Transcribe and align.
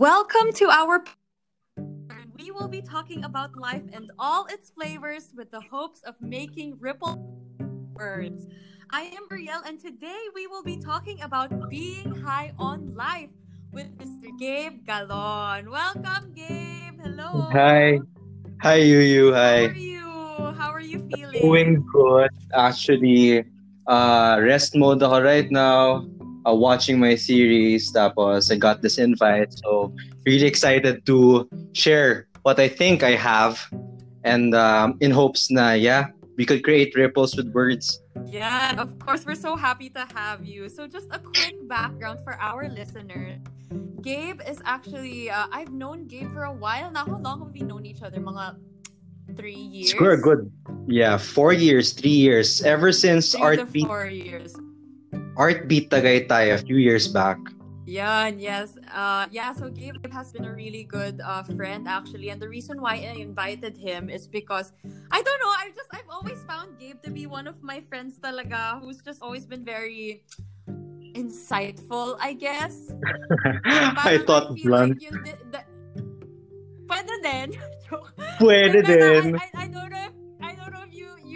Welcome 0.00 0.56
to 0.56 0.72
our 0.72 1.04
we 2.40 2.50
will 2.50 2.72
be 2.72 2.80
talking 2.80 3.22
about 3.24 3.52
life 3.54 3.84
and 3.92 4.10
all 4.18 4.46
its 4.48 4.70
flavors 4.70 5.28
with 5.36 5.50
the 5.50 5.60
hopes 5.60 6.00
of 6.08 6.16
making 6.22 6.80
ripple 6.80 7.20
words. 7.92 8.46
I 8.88 9.12
am 9.12 9.28
Brielle 9.28 9.60
and 9.68 9.78
today 9.78 10.16
we 10.34 10.46
will 10.46 10.62
be 10.62 10.78
talking 10.78 11.20
about 11.20 11.52
being 11.68 12.16
high 12.24 12.54
on 12.58 12.96
life 12.96 13.28
with 13.76 13.92
Mr. 14.00 14.32
Gabe 14.40 14.88
Galon. 14.88 15.68
Welcome 15.68 16.32
Gabe. 16.32 16.96
Hello. 17.04 17.52
Hi. 17.52 18.00
Hi 18.62 18.80
Yuyu. 18.80 19.36
Hi. 19.36 19.68
How 19.68 19.68
are 19.68 19.76
you? 19.76 20.08
How 20.56 20.70
are 20.72 20.80
you 20.80 21.04
feeling? 21.12 21.42
Doing 21.42 21.84
good. 21.92 22.32
Actually, 22.56 23.44
uh, 23.84 24.40
rest 24.40 24.72
mode 24.80 25.04
ako 25.04 25.20
right 25.20 25.52
now. 25.52 26.08
Uh, 26.48 26.54
watching 26.54 26.98
my 26.98 27.14
series. 27.14 27.92
Tapos 27.92 28.50
I 28.50 28.56
got 28.56 28.80
this 28.80 28.96
invite. 28.96 29.52
So 29.60 29.92
really 30.24 30.46
excited 30.46 31.04
to 31.06 31.48
share 31.72 32.28
what 32.42 32.58
I 32.58 32.68
think 32.68 33.02
I 33.02 33.12
have. 33.12 33.60
And 34.24 34.54
um, 34.54 34.96
in 35.00 35.10
hopes 35.10 35.50
na, 35.50 35.72
yeah, 35.72 36.08
we 36.36 36.46
could 36.46 36.64
create 36.64 36.94
ripples 36.96 37.36
with 37.36 37.52
words. 37.52 38.00
Yeah, 38.24 38.80
of 38.80 38.98
course, 38.98 39.26
we're 39.26 39.34
so 39.34 39.56
happy 39.56 39.88
to 39.90 40.06
have 40.14 40.44
you. 40.44 40.68
So, 40.68 40.86
just 40.86 41.08
a 41.10 41.18
quick 41.18 41.56
background 41.68 42.20
for 42.24 42.34
our 42.40 42.68
listeners. 42.68 43.40
Gabe 44.00 44.40
is 44.48 44.60
actually, 44.64 45.30
uh, 45.30 45.46
I've 45.52 45.72
known 45.72 46.06
Gabe 46.06 46.32
for 46.32 46.44
a 46.44 46.52
while 46.52 46.90
now. 46.90 47.04
How 47.04 47.18
long 47.18 47.40
have 47.40 47.52
we 47.52 47.60
known 47.60 47.84
each 47.84 48.02
other? 48.02 48.20
Mga 48.20 48.56
three 49.36 49.52
years? 49.54 49.90
Sure, 49.90 50.16
good. 50.16 50.50
Yeah, 50.86 51.18
four 51.18 51.52
years, 51.52 51.92
three 51.92 52.16
years. 52.16 52.62
Ever 52.62 52.92
since 52.92 53.32
Three 53.32 53.42
Art 53.42 53.72
Beat, 53.72 53.86
four 53.86 54.06
years. 54.06 54.56
Art 55.40 55.72
Beat 55.72 55.88
Tagaytay 55.88 56.52
a 56.52 56.58
few 56.60 56.76
years 56.76 57.08
back. 57.08 57.40
Yeah, 57.88 58.28
yes. 58.28 58.76
Uh, 58.92 59.24
yeah, 59.32 59.56
so 59.56 59.72
Gabe 59.72 59.96
has 60.12 60.30
been 60.36 60.44
a 60.44 60.52
really 60.52 60.84
good 60.84 61.24
uh, 61.24 61.42
friend 61.56 61.88
actually. 61.88 62.28
And 62.28 62.36
the 62.36 62.48
reason 62.48 62.76
why 62.76 63.00
I 63.00 63.16
invited 63.16 63.74
him 63.74 64.12
is 64.12 64.28
because, 64.28 64.76
I 65.10 65.22
don't 65.24 65.40
know, 65.40 65.48
I 65.48 65.72
just, 65.74 65.88
I've 65.96 66.12
always 66.12 66.44
found 66.44 66.78
Gabe 66.78 67.00
to 67.02 67.10
be 67.10 67.26
one 67.26 67.48
of 67.48 67.62
my 67.64 67.80
friends 67.80 68.20
talaga 68.20 68.84
who's 68.84 69.00
just 69.00 69.22
always 69.22 69.46
been 69.46 69.64
very 69.64 70.22
insightful, 71.16 72.20
I 72.20 72.34
guess. 72.34 72.92
I 73.96 74.20
thought 74.28 74.52
feel 74.54 74.76
blunt. 74.76 75.00
Like 75.00 75.40
the, 75.50 75.60
pwede 76.84 77.14
din. 77.24 77.48
Pwede 78.38 78.80
din. 78.84 79.34
I, 79.34 79.48
I, 79.56 79.64
I 79.64 79.66
don't 79.72 79.88
know 79.88 80.04
if 80.04 80.19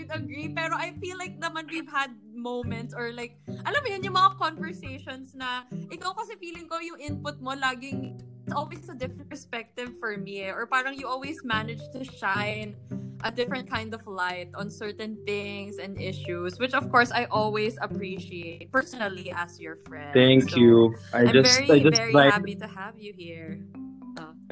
you'd 0.05 0.13
agree 0.13 0.49
pero 0.53 0.77
I 0.77 0.93
feel 1.01 1.17
like 1.17 1.41
naman 1.41 1.65
we've 1.73 1.89
had 1.89 2.13
moments 2.37 2.93
or 2.93 3.13
like 3.13 3.41
alam 3.49 3.81
mo 3.81 3.89
yun 3.89 4.05
yung 4.05 4.17
mga 4.17 4.37
conversations 4.37 5.33
na 5.33 5.65
ikaw 5.89 6.13
kasi 6.13 6.37
feeling 6.37 6.69
ko 6.69 6.77
yung 6.85 7.01
input 7.01 7.41
mo 7.41 7.57
laging 7.57 8.21
it's 8.45 8.53
always 8.53 8.85
a 8.93 8.97
different 8.97 9.33
perspective 9.33 9.97
for 9.97 10.21
me 10.21 10.45
eh. 10.45 10.53
or 10.53 10.69
parang 10.69 10.93
you 10.93 11.09
always 11.09 11.41
manage 11.41 11.81
to 11.97 12.05
shine 12.05 12.77
a 13.25 13.33
different 13.33 13.65
kind 13.65 13.97
of 13.97 14.05
light 14.05 14.53
on 14.53 14.69
certain 14.69 15.17
things 15.25 15.81
and 15.81 15.97
issues 15.97 16.61
which 16.61 16.77
of 16.77 16.93
course 16.93 17.09
I 17.09 17.25
always 17.33 17.81
appreciate 17.81 18.69
personally 18.69 19.33
as 19.33 19.57
your 19.57 19.81
friend 19.89 20.13
Thank 20.13 20.53
So, 20.53 20.61
you. 20.61 20.93
I 21.17 21.25
I'm 21.25 21.33
just 21.33 21.65
very 21.65 21.71
I 21.73 21.77
just 21.81 21.97
very 21.97 22.13
try 22.13 22.29
happy 22.29 22.57
to 22.61 22.69
have 22.69 23.01
you 23.01 23.17
here 23.17 23.65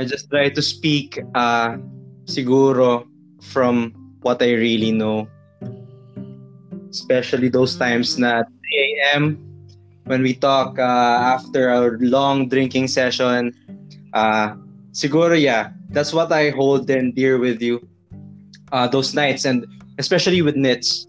I 0.00 0.08
just 0.08 0.32
try 0.32 0.48
to 0.48 0.62
speak 0.64 1.20
uh 1.36 1.76
siguro 2.24 3.04
from 3.44 3.92
what 4.22 4.40
I 4.40 4.54
really 4.54 4.94
know. 4.94 5.28
Especially 6.92 7.48
those 7.48 7.74
times 7.74 8.14
Mm. 8.14 8.20
na 8.20 8.30
3 8.44 8.84
a.m. 9.16 9.22
when 10.04 10.20
we 10.20 10.36
talk 10.36 10.76
uh, 10.78 11.16
after 11.40 11.72
a 11.72 11.96
long 12.04 12.46
drinking 12.52 12.86
session. 12.86 13.50
Uh 14.12 14.52
siguro 14.92 15.32
yeah, 15.32 15.72
that's 15.88 16.12
what 16.12 16.28
I 16.28 16.52
hold 16.52 16.84
and 16.92 17.16
dear 17.16 17.40
with 17.40 17.64
you. 17.64 17.80
Uh 18.68 18.84
those 18.86 19.16
nights 19.16 19.48
and 19.48 19.64
especially 19.96 20.44
with 20.44 20.52
Nits 20.54 21.08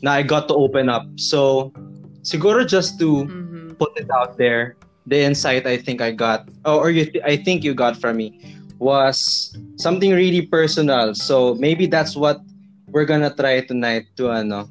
na 0.00 0.16
I 0.16 0.22
got 0.24 0.48
to 0.48 0.56
open 0.56 0.88
up. 0.88 1.04
So 1.20 1.68
siguro 2.24 2.64
just 2.64 2.96
to 3.04 3.28
Mhm. 3.28 3.76
put 3.76 3.92
it 4.00 4.08
out 4.08 4.40
there. 4.40 4.80
The 5.08 5.24
insight 5.24 5.64
I 5.64 5.76
think 5.80 6.00
I 6.04 6.12
got, 6.12 6.48
oh, 6.68 6.76
or 6.80 6.88
you 6.92 7.08
th- 7.08 7.24
I 7.24 7.36
think 7.40 7.64
you 7.64 7.72
got 7.72 7.96
from 7.96 8.20
me, 8.20 8.36
was 8.76 9.52
something 9.80 10.12
really 10.12 10.44
personal. 10.44 11.16
So 11.16 11.56
maybe 11.56 11.88
that's 11.88 12.12
what 12.16 12.40
we're 12.92 13.08
gonna 13.08 13.32
try 13.32 13.64
tonight 13.64 14.04
to 14.20 14.28
ano, 14.32 14.68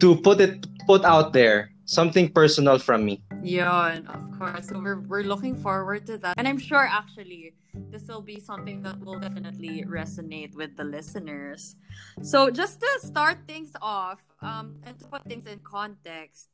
to 0.00 0.16
put 0.16 0.40
it 0.40 0.66
put 0.86 1.04
out 1.04 1.32
there 1.32 1.70
something 1.88 2.28
personal 2.28 2.78
from 2.78 3.04
me. 3.04 3.24
Yeah, 3.42 3.96
and 3.96 4.08
of 4.08 4.22
course. 4.36 4.68
So 4.68 4.78
we're 4.78 5.00
we're 5.00 5.24
looking 5.24 5.56
forward 5.56 6.06
to 6.06 6.18
that. 6.20 6.36
And 6.36 6.46
I'm 6.46 6.60
sure 6.60 6.84
actually 6.84 7.54
this 7.90 8.04
will 8.08 8.22
be 8.22 8.40
something 8.40 8.82
that 8.82 9.00
will 9.00 9.18
definitely 9.18 9.84
resonate 9.88 10.54
with 10.54 10.76
the 10.76 10.84
listeners. 10.84 11.76
So 12.22 12.50
just 12.50 12.80
to 12.80 12.90
start 13.00 13.48
things 13.48 13.72
off, 13.80 14.20
um, 14.42 14.76
and 14.84 14.98
to 14.98 15.04
put 15.06 15.24
things 15.24 15.46
in 15.46 15.60
context, 15.64 16.48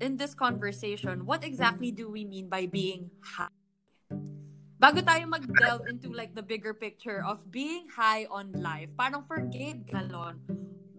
in 0.00 0.16
this 0.16 0.34
conversation, 0.34 1.26
what 1.26 1.44
exactly 1.44 1.90
do 1.90 2.10
we 2.10 2.24
mean 2.24 2.48
by 2.48 2.66
being 2.66 3.10
high? 3.22 3.54
Bago 4.80 5.04
tayo 5.04 5.28
mag-delve 5.28 5.92
into 5.92 6.08
like 6.08 6.32
the 6.32 6.40
bigger 6.40 6.72
picture 6.72 7.20
of 7.20 7.44
being 7.52 7.84
high 7.92 8.24
on 8.32 8.48
life, 8.56 8.88
parang 8.96 9.20
for 9.20 9.44
Gabe 9.44 9.84
Galon, 9.84 10.40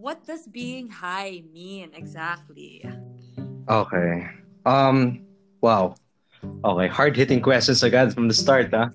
what 0.02 0.26
does 0.26 0.50
being 0.50 0.90
high 0.90 1.46
mean 1.54 1.94
exactly? 1.94 2.82
Okay. 3.70 4.26
Um. 4.66 5.22
Wow. 5.62 5.94
Okay. 6.42 6.88
Hard 6.90 7.14
hitting 7.14 7.40
questions 7.40 7.86
agad 7.86 8.10
from 8.18 8.26
the 8.26 8.34
start, 8.34 8.74
huh? 8.74 8.90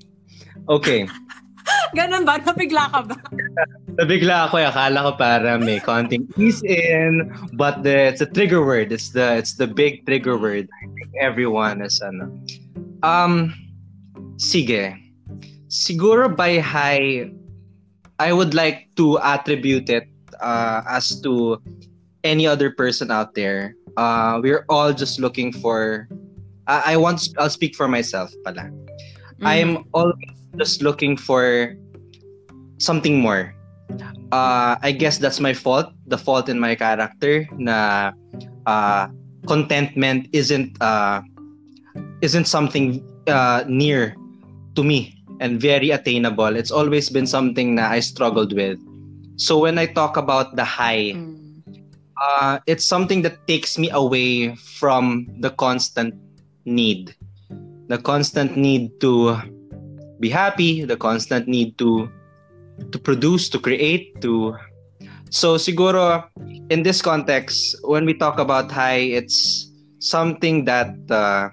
Okay. 0.69 1.07
Ganun 1.97 2.27
ba? 2.27 2.43
Nabigla 2.43 2.91
ka 2.91 3.01
ba? 3.07 3.15
Nabigla 4.03 4.51
ako, 4.51 4.59
eh. 4.59 4.67
akala 4.67 5.07
ko 5.07 5.13
para 5.15 5.55
may 5.63 5.79
konting 5.79 6.27
ease 6.35 6.67
in, 6.67 7.31
but 7.55 7.87
the, 7.87 8.11
it's 8.11 8.21
a 8.21 8.27
trigger 8.27 8.67
word. 8.67 8.91
It's 8.91 9.15
the 9.15 9.39
it's 9.39 9.55
the 9.55 9.71
big 9.71 10.03
trigger 10.11 10.35
word. 10.35 10.67
I 10.67 10.85
think 10.91 11.11
everyone 11.23 11.87
is 11.87 12.03
ano. 12.03 12.35
Um, 13.07 13.55
sige. 14.43 14.99
Siguro 15.71 16.27
by 16.27 16.59
high, 16.59 17.31
I 18.19 18.35
would 18.35 18.59
like 18.59 18.91
to 18.99 19.23
attribute 19.23 19.87
it 19.87 20.11
uh, 20.41 20.83
as 20.89 21.21
to 21.23 21.61
any 22.25 22.47
other 22.47 22.71
person 22.71 23.11
out 23.11 23.35
there. 23.35 23.75
Uh, 23.97 24.41
we're 24.43 24.65
all 24.69 24.93
just 24.93 25.21
looking 25.21 25.53
for. 25.53 26.09
I 26.67 26.95
I 26.95 26.97
want. 26.97 27.33
I'll 27.39 27.53
speak 27.53 27.75
for 27.75 27.89
myself, 27.89 28.33
pala. 28.45 28.71
I'm 29.43 29.85
always 29.93 30.37
just 30.57 30.81
looking 30.81 31.17
for 31.17 31.77
something 32.79 33.21
more. 33.21 33.55
Uh, 34.33 34.77
I 34.83 34.91
guess 34.93 35.19
that's 35.19 35.41
my 35.41 35.55
fault. 35.55 35.93
The 36.07 36.19
fault 36.19 36.49
in 36.49 36.59
my 36.59 36.75
character 36.75 37.47
na 37.57 38.13
uh, 38.67 39.09
contentment 39.47 40.29
isn't 40.33 40.75
uh, 40.83 41.23
isn't 42.21 42.51
something 42.51 43.01
uh, 43.29 43.65
near 43.69 44.17
to 44.75 44.83
me 44.83 45.17
and 45.41 45.61
very 45.61 45.91
attainable. 45.91 46.57
It's 46.57 46.71
always 46.71 47.09
been 47.09 47.27
something 47.27 47.77
that 47.77 47.93
I 47.93 48.01
struggled 48.01 48.53
with. 48.53 48.81
So 49.37 49.59
when 49.59 49.79
I 49.79 49.87
talk 49.87 50.17
about 50.17 50.57
the 50.57 50.65
high, 50.65 51.13
Mm. 51.13 51.63
uh, 52.17 52.59
it's 52.67 52.85
something 52.85 53.23
that 53.23 53.47
takes 53.47 53.79
me 53.79 53.91
away 53.93 54.57
from 54.57 55.29
the 55.41 55.51
constant 55.51 56.15
need. 56.65 57.15
The 57.89 57.99
constant 57.99 58.57
need 58.57 58.99
to 59.01 59.37
be 60.19 60.29
happy, 60.29 60.85
the 60.85 60.97
constant 60.97 61.47
need 61.47 61.79
to 61.79 62.09
to 62.93 62.99
produce, 62.99 63.49
to 63.53 63.59
create, 63.59 64.21
to 64.21 64.57
so 65.31 65.57
siguro 65.57 66.25
in 66.71 66.83
this 66.83 67.03
context, 67.03 67.77
when 67.85 68.05
we 68.05 68.15
talk 68.15 68.39
about 68.39 68.71
high, 68.71 69.13
it's 69.13 69.71
something 69.99 70.65
that 70.65 70.95
uh, 71.11 71.51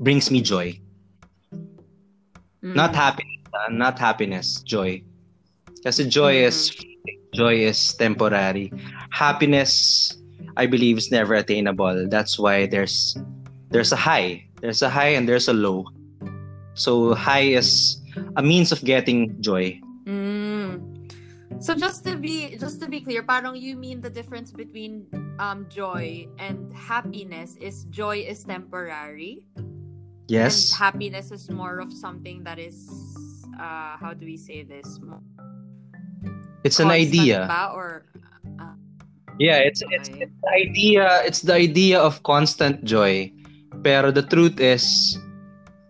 brings 0.00 0.30
me 0.30 0.40
joy. 0.40 0.78
Mm. 2.62 2.74
Not 2.74 2.94
happiness, 2.94 3.40
uh, 3.54 3.70
not 3.70 3.98
happiness, 3.98 4.62
joy. 4.62 5.02
Kasi 5.84 6.08
joy 6.08 6.42
is 6.42 6.74
joy 7.38 7.62
is 7.62 7.94
temporary. 7.94 8.74
Happiness, 9.14 10.10
I 10.58 10.66
believe, 10.66 10.98
is 10.98 11.14
never 11.14 11.38
attainable. 11.38 12.10
That's 12.10 12.34
why 12.34 12.66
there's 12.66 13.14
there's 13.70 13.94
a 13.94 14.00
high, 14.00 14.42
there's 14.58 14.82
a 14.82 14.90
high, 14.90 15.14
and 15.14 15.30
there's 15.30 15.46
a 15.46 15.54
low. 15.54 15.86
So 16.74 17.14
high 17.14 17.54
is 17.54 18.02
a 18.34 18.42
means 18.42 18.74
of 18.74 18.82
getting 18.82 19.38
joy. 19.38 19.78
Mm. 20.10 20.82
So 21.62 21.74
just 21.78 22.02
to 22.10 22.18
be 22.18 22.58
just 22.58 22.82
to 22.82 22.90
be 22.90 22.98
clear, 22.98 23.22
parang 23.22 23.54
you 23.54 23.78
mean 23.78 24.02
the 24.02 24.10
difference 24.10 24.50
between 24.50 25.06
um 25.38 25.70
joy 25.70 26.26
and 26.42 26.70
happiness 26.74 27.54
is 27.62 27.86
joy 27.94 28.26
is 28.26 28.42
temporary 28.42 29.46
Yes. 30.26 30.70
and 30.70 30.78
happiness 30.78 31.30
is 31.30 31.46
more 31.46 31.78
of 31.78 31.94
something 31.94 32.42
that 32.42 32.58
is 32.58 32.90
uh 33.58 33.94
how 33.98 34.14
do 34.14 34.26
we 34.26 34.36
say 34.36 34.62
this? 34.66 34.98
It's 36.64 36.80
an 36.80 36.90
idea. 36.90 37.46
ba? 37.46 37.70
or 37.74 38.04
uh, 38.58 38.74
Yeah, 39.38 39.62
it's 39.62 39.82
it's 39.94 40.10
okay. 40.10 40.26
it's 40.26 40.34
the 40.42 40.50
idea. 40.50 41.06
It's 41.24 41.42
the 41.46 41.54
idea 41.54 41.98
of 42.00 42.22
constant 42.26 42.82
joy. 42.84 43.30
Pero 43.86 44.10
the 44.10 44.26
truth 44.26 44.58
is, 44.58 44.82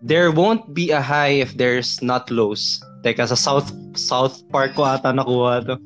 there 0.04 0.28
won't 0.30 0.74
be 0.76 0.90
a 0.92 1.00
high 1.00 1.40
if 1.40 1.56
there's 1.56 2.02
not 2.04 2.28
lows. 2.28 2.76
Teka, 3.00 3.24
sa 3.28 3.38
South 3.38 3.72
South 3.96 4.44
Park 4.52 4.76
ko 4.76 4.84
ata 4.84 5.16
nakuha 5.16 5.64
to. 5.64 5.80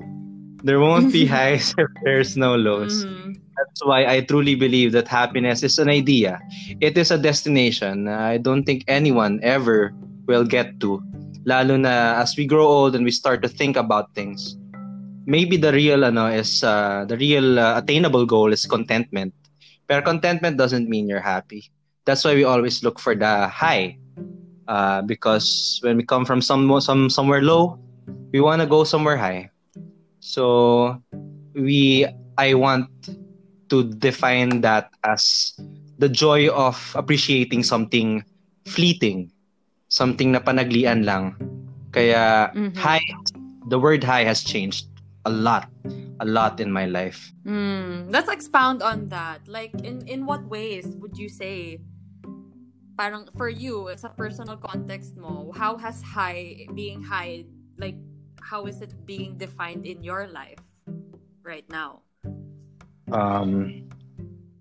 There 0.67 0.83
won't 0.83 1.13
be 1.15 1.23
highs 1.31 1.71
if 1.79 1.91
there's 2.03 2.35
no 2.35 2.59
lows. 2.59 3.07
Mhm. 3.07 3.39
That's 3.55 3.85
why 3.87 4.07
I 4.11 4.27
truly 4.27 4.57
believe 4.59 4.91
that 4.99 5.07
happiness 5.07 5.63
is 5.63 5.79
an 5.79 5.87
idea. 5.87 6.41
It 6.83 6.99
is 6.99 7.15
a 7.15 7.19
destination. 7.21 8.09
I 8.11 8.39
don't 8.43 8.65
think 8.67 8.83
anyone 8.91 9.39
ever 9.45 9.95
will 10.27 10.43
get 10.43 10.81
to. 10.83 10.99
Lalo 11.47 11.77
na 11.77 12.19
as 12.19 12.35
we 12.35 12.47
grow 12.47 12.67
old 12.67 12.95
and 12.99 13.05
we 13.07 13.13
start 13.15 13.43
to 13.47 13.51
think 13.51 13.77
about 13.77 14.11
things. 14.19 14.57
Maybe 15.27 15.57
the 15.57 15.73
real 15.73 16.05
ano 16.05 16.27
is 16.27 16.65
uh, 16.65 17.05
the 17.07 17.17
real 17.17 17.59
uh, 17.59 17.79
attainable 17.79 18.27
goal 18.27 18.53
is 18.53 18.67
contentment. 18.67 19.35
But 19.87 20.05
contentment 20.05 20.57
doesn't 20.59 20.89
mean 20.89 21.09
you're 21.09 21.25
happy. 21.25 21.71
That's 22.05 22.25
why 22.25 22.35
we 22.35 22.45
always 22.45 22.83
look 22.83 22.99
for 22.99 23.15
the 23.15 23.49
high. 23.49 23.99
Uh, 24.67 25.03
because 25.03 25.79
when 25.83 25.97
we 25.97 26.05
come 26.05 26.25
from 26.25 26.41
some 26.41 26.67
some 26.81 27.11
somewhere 27.11 27.43
low, 27.43 27.79
we 28.33 28.41
want 28.41 28.63
to 28.63 28.67
go 28.67 28.85
somewhere 28.85 29.17
high. 29.17 29.51
So 30.21 31.03
we 31.55 32.07
I 32.39 32.55
want 32.55 32.89
to 33.69 33.85
define 33.85 34.63
that 34.63 34.91
as 35.05 35.55
the 35.99 36.09
joy 36.09 36.49
of 36.49 36.79
appreciating 36.95 37.63
something 37.63 38.25
fleeting, 38.67 39.31
something 39.89 40.33
na 40.33 40.41
panaglian 40.41 41.05
lang. 41.05 41.37
Kaya 41.93 42.51
Mhm. 42.55 42.77
high, 42.79 43.05
the 43.69 43.79
word 43.79 44.03
high 44.05 44.25
has 44.25 44.43
changed 44.43 44.92
a 45.25 45.31
lot, 45.31 45.71
a 46.21 46.27
lot 46.27 46.61
in 46.61 46.71
my 46.71 46.87
life. 46.87 47.33
Mm, 47.47 48.11
let's 48.11 48.29
expound 48.29 48.83
on 48.83 49.09
that. 49.09 49.47
Like, 49.47 49.75
in 49.83 50.03
in 50.07 50.27
what 50.27 50.45
ways 50.47 50.87
would 50.99 51.19
you 51.19 51.29
say, 51.29 51.79
parang 52.99 53.29
for 53.37 53.49
you, 53.49 53.91
sa 53.97 54.11
personal 54.11 54.57
context 54.57 55.17
mo, 55.17 55.53
how 55.55 55.77
has 55.79 56.03
high, 56.03 56.67
being 56.75 57.03
high, 57.03 57.45
like, 57.79 57.97
how 58.43 58.67
is 58.67 58.83
it 58.83 58.93
being 59.07 59.39
defined 59.39 59.87
in 59.87 60.03
your 60.03 60.27
life 60.27 60.59
right 61.43 61.65
now? 61.71 62.03
Um, 63.13 63.89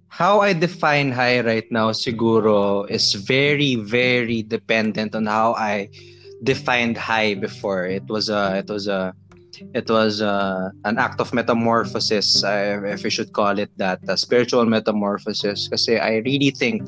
how 0.10 0.42
I 0.42 0.54
define 0.54 1.12
high 1.12 1.42
right 1.42 1.66
now, 1.72 1.92
siguro, 1.92 2.90
is 2.90 3.14
very, 3.16 3.75
very 3.75 4.44
dependent 4.44 5.16
on 5.16 5.25
how 5.25 5.54
I 5.54 5.90
defined 6.44 6.98
high 6.98 7.34
before. 7.34 7.86
It 7.86 8.06
was 8.10 8.30
a, 8.30 8.60
it 8.60 8.69
was 8.69 8.88
a, 8.88 9.14
it 9.74 9.89
was 9.89 10.21
a, 10.21 10.71
an 10.86 10.98
act 10.98 11.19
of 11.19 11.33
metamorphosis, 11.33 12.44
uh, 12.44 12.81
if 12.86 13.03
we 13.03 13.09
should 13.09 13.33
call 13.33 13.57
it 13.59 13.71
that, 13.77 14.00
a 14.07 14.18
spiritual 14.18 14.65
metamorphosis. 14.65 15.68
Kasi 15.68 16.00
I 16.00 16.21
really 16.25 16.51
think 16.51 16.83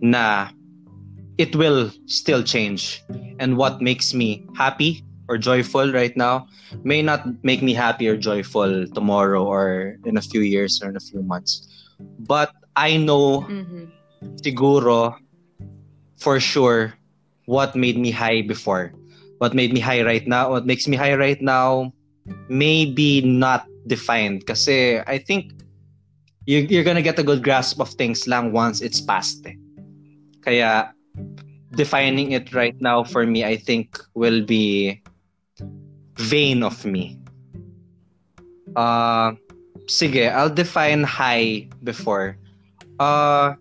na 0.00 0.48
it 1.38 1.54
will 1.56 1.90
still 2.06 2.42
change. 2.42 3.02
And 3.38 3.56
what 3.56 3.80
makes 3.80 4.14
me 4.14 4.44
happy 4.56 5.02
or 5.28 5.38
joyful 5.38 5.92
right 5.92 6.16
now 6.16 6.46
may 6.84 7.02
not 7.02 7.26
make 7.42 7.62
me 7.62 7.74
happy 7.74 8.08
or 8.08 8.16
joyful 8.16 8.86
tomorrow 8.94 9.44
or 9.44 9.96
in 10.04 10.16
a 10.16 10.22
few 10.22 10.40
years 10.40 10.80
or 10.82 10.90
in 10.90 10.96
a 10.96 11.00
few 11.00 11.22
months. 11.22 11.66
But 12.18 12.52
I 12.76 12.96
know 12.96 13.46
Mm-hmm. 13.48 13.84
siguro 14.42 15.16
for 16.18 16.38
sure 16.40 16.94
what 17.46 17.74
made 17.74 17.98
me 17.98 18.10
high 18.10 18.42
before. 18.42 18.92
What 19.42 19.58
made 19.58 19.74
me 19.74 19.82
high 19.82 20.06
right 20.06 20.22
now, 20.22 20.54
what 20.54 20.70
makes 20.70 20.86
me 20.86 20.94
high 20.94 21.18
right 21.18 21.42
now, 21.42 21.90
maybe 22.46 23.26
not 23.26 23.66
defined. 23.90 24.46
Kasi 24.46 25.02
I 25.02 25.18
think 25.18 25.50
you, 26.46 26.62
you're 26.70 26.86
gonna 26.86 27.02
get 27.02 27.18
a 27.18 27.26
good 27.26 27.42
grasp 27.42 27.82
of 27.82 27.90
things 27.90 28.30
lang 28.30 28.54
once 28.54 28.78
it's 28.78 29.02
past. 29.02 29.42
Eh. 29.50 29.58
Kaya 30.46 30.94
defining 31.74 32.38
it 32.38 32.54
right 32.54 32.78
now 32.78 33.02
for 33.02 33.26
me, 33.26 33.42
I 33.42 33.58
think 33.58 33.98
will 34.14 34.46
be 34.46 35.02
vain 36.22 36.62
of 36.62 36.86
me. 36.86 37.18
Uh, 38.78 39.34
sige, 39.90 40.30
I'll 40.30 40.54
define 40.54 41.02
high 41.02 41.66
before. 41.82 42.38
Uh, 43.00 43.54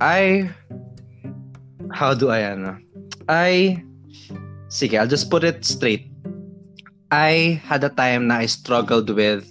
I, 0.00 0.48
how 1.92 2.14
do 2.14 2.30
I, 2.30 2.48
ano? 2.48 2.78
I, 3.28 3.84
sige, 4.70 4.96
I'll 4.96 5.10
just 5.10 5.30
put 5.30 5.44
it 5.44 5.66
straight. 5.66 6.06
I 7.10 7.60
had 7.66 7.82
a 7.82 7.90
time 7.90 8.30
na 8.30 8.40
I 8.40 8.46
struggled 8.46 9.10
with 9.10 9.44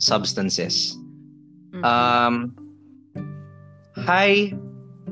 substances. 0.00 0.96
Mm-hmm. 1.70 1.84
Um, 1.84 2.56
high 3.94 4.56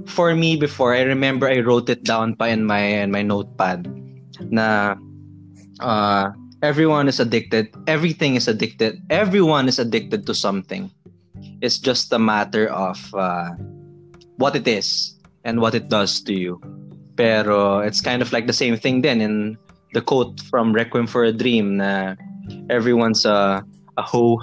for 0.07 0.35
me 0.35 0.57
before, 0.57 0.97
I 0.97 1.03
remember 1.03 1.49
I 1.49 1.61
wrote 1.61 1.89
it 1.93 2.03
down 2.03 2.35
pa 2.35 2.51
in 2.51 2.65
my 2.65 3.05
in 3.05 3.13
my 3.13 3.23
notepad 3.23 3.87
na 4.51 4.97
uh, 5.81 6.33
everyone 6.65 7.07
is 7.07 7.21
addicted. 7.21 7.69
Everything 7.87 8.35
is 8.35 8.49
addicted. 8.49 8.99
Everyone 9.11 9.69
is 9.69 9.79
addicted 9.79 10.27
to 10.27 10.35
something. 10.35 10.91
It's 11.61 11.79
just 11.79 12.13
a 12.13 12.19
matter 12.19 12.67
of 12.73 12.99
uh, 13.15 13.55
what 14.37 14.57
it 14.57 14.67
is 14.67 15.15
and 15.45 15.61
what 15.61 15.75
it 15.75 15.89
does 15.89 16.23
to 16.25 16.35
you. 16.35 16.59
Pero 17.17 17.81
it's 17.81 18.01
kind 18.01 18.23
of 18.23 18.33
like 18.33 18.47
the 18.47 18.57
same 18.57 18.77
thing 18.77 19.03
then 19.03 19.21
in 19.21 19.59
the 19.93 20.01
quote 20.01 20.41
from 20.49 20.73
Requiem 20.73 21.07
for 21.07 21.25
a 21.25 21.33
Dream 21.33 21.77
na 21.77 22.15
everyone's 22.71 23.25
a, 23.25 23.65
a 23.97 24.03
hoe. 24.03 24.41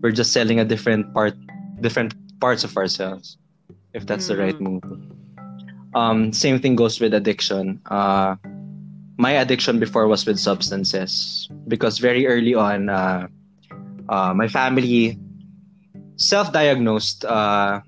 We're 0.00 0.12
just 0.12 0.32
selling 0.32 0.60
a 0.60 0.64
different 0.64 1.12
part, 1.12 1.34
different 1.80 2.14
parts 2.40 2.62
of 2.62 2.76
ourselves, 2.76 3.36
if 3.94 4.06
that's 4.06 4.28
the 4.28 4.36
right 4.36 4.58
move. 4.60 4.82
Um, 5.94 6.32
same 6.32 6.60
thing 6.60 6.76
goes 6.76 7.00
with 7.00 7.14
addiction. 7.14 7.80
Uh, 7.90 8.36
my 9.18 9.32
addiction 9.32 9.80
before 9.80 10.06
was 10.06 10.24
with 10.24 10.38
substances 10.38 11.48
because 11.66 11.98
very 11.98 12.26
early 12.26 12.54
on, 12.54 12.88
uh, 12.88 13.26
uh, 14.08 14.32
my 14.32 14.46
family 14.46 15.18
self-diagnosed 16.16 17.24
uh, 17.24 17.80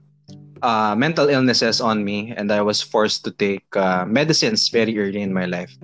uh, 0.63 0.95
mental 0.97 1.29
illnesses 1.29 1.81
on 1.81 2.05
me, 2.05 2.33
and 2.37 2.53
I 2.53 2.63
was 2.63 2.81
forced 2.83 3.25
to 3.25 3.31
take 3.31 3.65
uh, 3.77 4.05
medicines 4.05 4.69
very 4.69 4.99
early 4.99 5.23
in 5.23 5.33
my 5.33 5.47
life. 5.47 5.77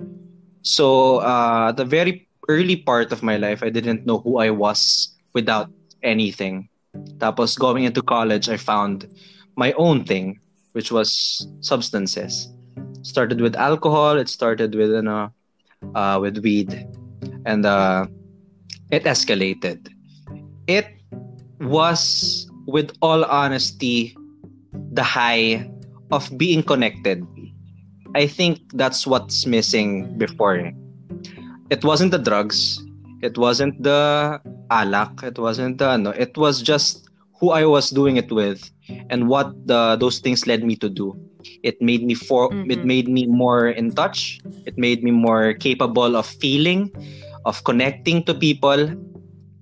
So, 0.61 1.17
uh, 1.17 1.71
the 1.71 1.85
very 1.85 2.27
early 2.49 2.77
part 2.77 3.11
of 3.11 3.23
my 3.23 3.37
life, 3.37 3.63
I 3.63 3.69
didn't 3.69 4.05
know 4.05 4.19
who 4.19 4.37
I 4.37 4.49
was 4.49 5.13
without 5.33 5.69
anything. 6.03 6.69
Tapos 7.19 7.57
going 7.57 7.83
into 7.83 8.01
college, 8.01 8.49
I 8.49 8.57
found 8.57 9.07
my 9.55 9.73
own 9.73 10.03
thing, 10.03 10.39
which 10.73 10.91
was 10.91 11.47
substances. 11.61 12.49
Started 13.01 13.41
with 13.41 13.55
alcohol. 13.55 14.17
It 14.17 14.29
started 14.29 14.75
with 14.75 14.91
you 14.91 15.01
know, 15.01 15.31
uh, 15.95 16.19
with 16.21 16.37
weed, 16.43 16.85
and 17.45 17.65
uh, 17.65 18.07
it 18.91 19.03
escalated. 19.03 19.89
It 20.67 20.87
was, 21.59 22.49
with 22.67 22.91
all 23.01 23.23
honesty, 23.25 24.15
the 24.97 25.05
high 25.05 25.69
of 26.09 26.25
being 26.41 26.65
connected. 26.65 27.21
I 28.17 28.25
think 28.25 28.59
that's 28.73 29.05
what's 29.05 29.45
missing 29.45 30.17
before. 30.17 30.73
It 31.69 31.85
wasn't 31.85 32.11
the 32.11 32.17
drugs. 32.17 32.81
It 33.21 33.37
wasn't 33.37 33.77
the 33.83 34.41
alak. 34.73 35.21
It 35.21 35.37
wasn't 35.37 35.77
the 35.77 35.97
no. 35.97 36.11
It 36.17 36.33
was 36.37 36.65
just 36.65 37.05
who 37.37 37.53
I 37.53 37.69
was 37.69 37.93
doing 37.93 38.17
it 38.17 38.31
with 38.33 38.65
and 39.13 39.29
what 39.29 39.53
the 39.69 39.95
those 40.01 40.17
things 40.17 40.49
led 40.49 40.65
me 40.65 40.75
to 40.81 40.89
do. 40.89 41.13
It 41.61 41.77
made 41.81 42.01
me 42.01 42.17
for 42.17 42.49
it 42.65 42.81
Mhm. 42.81 42.89
made 42.89 43.07
me 43.07 43.29
more 43.29 43.69
in 43.69 43.93
touch. 43.93 44.41
It 44.65 44.75
made 44.81 45.05
me 45.05 45.13
more 45.13 45.53
capable 45.53 46.17
of 46.17 46.25
feeling, 46.41 46.89
of 47.45 47.61
connecting 47.63 48.25
to 48.25 48.33
people. 48.33 48.89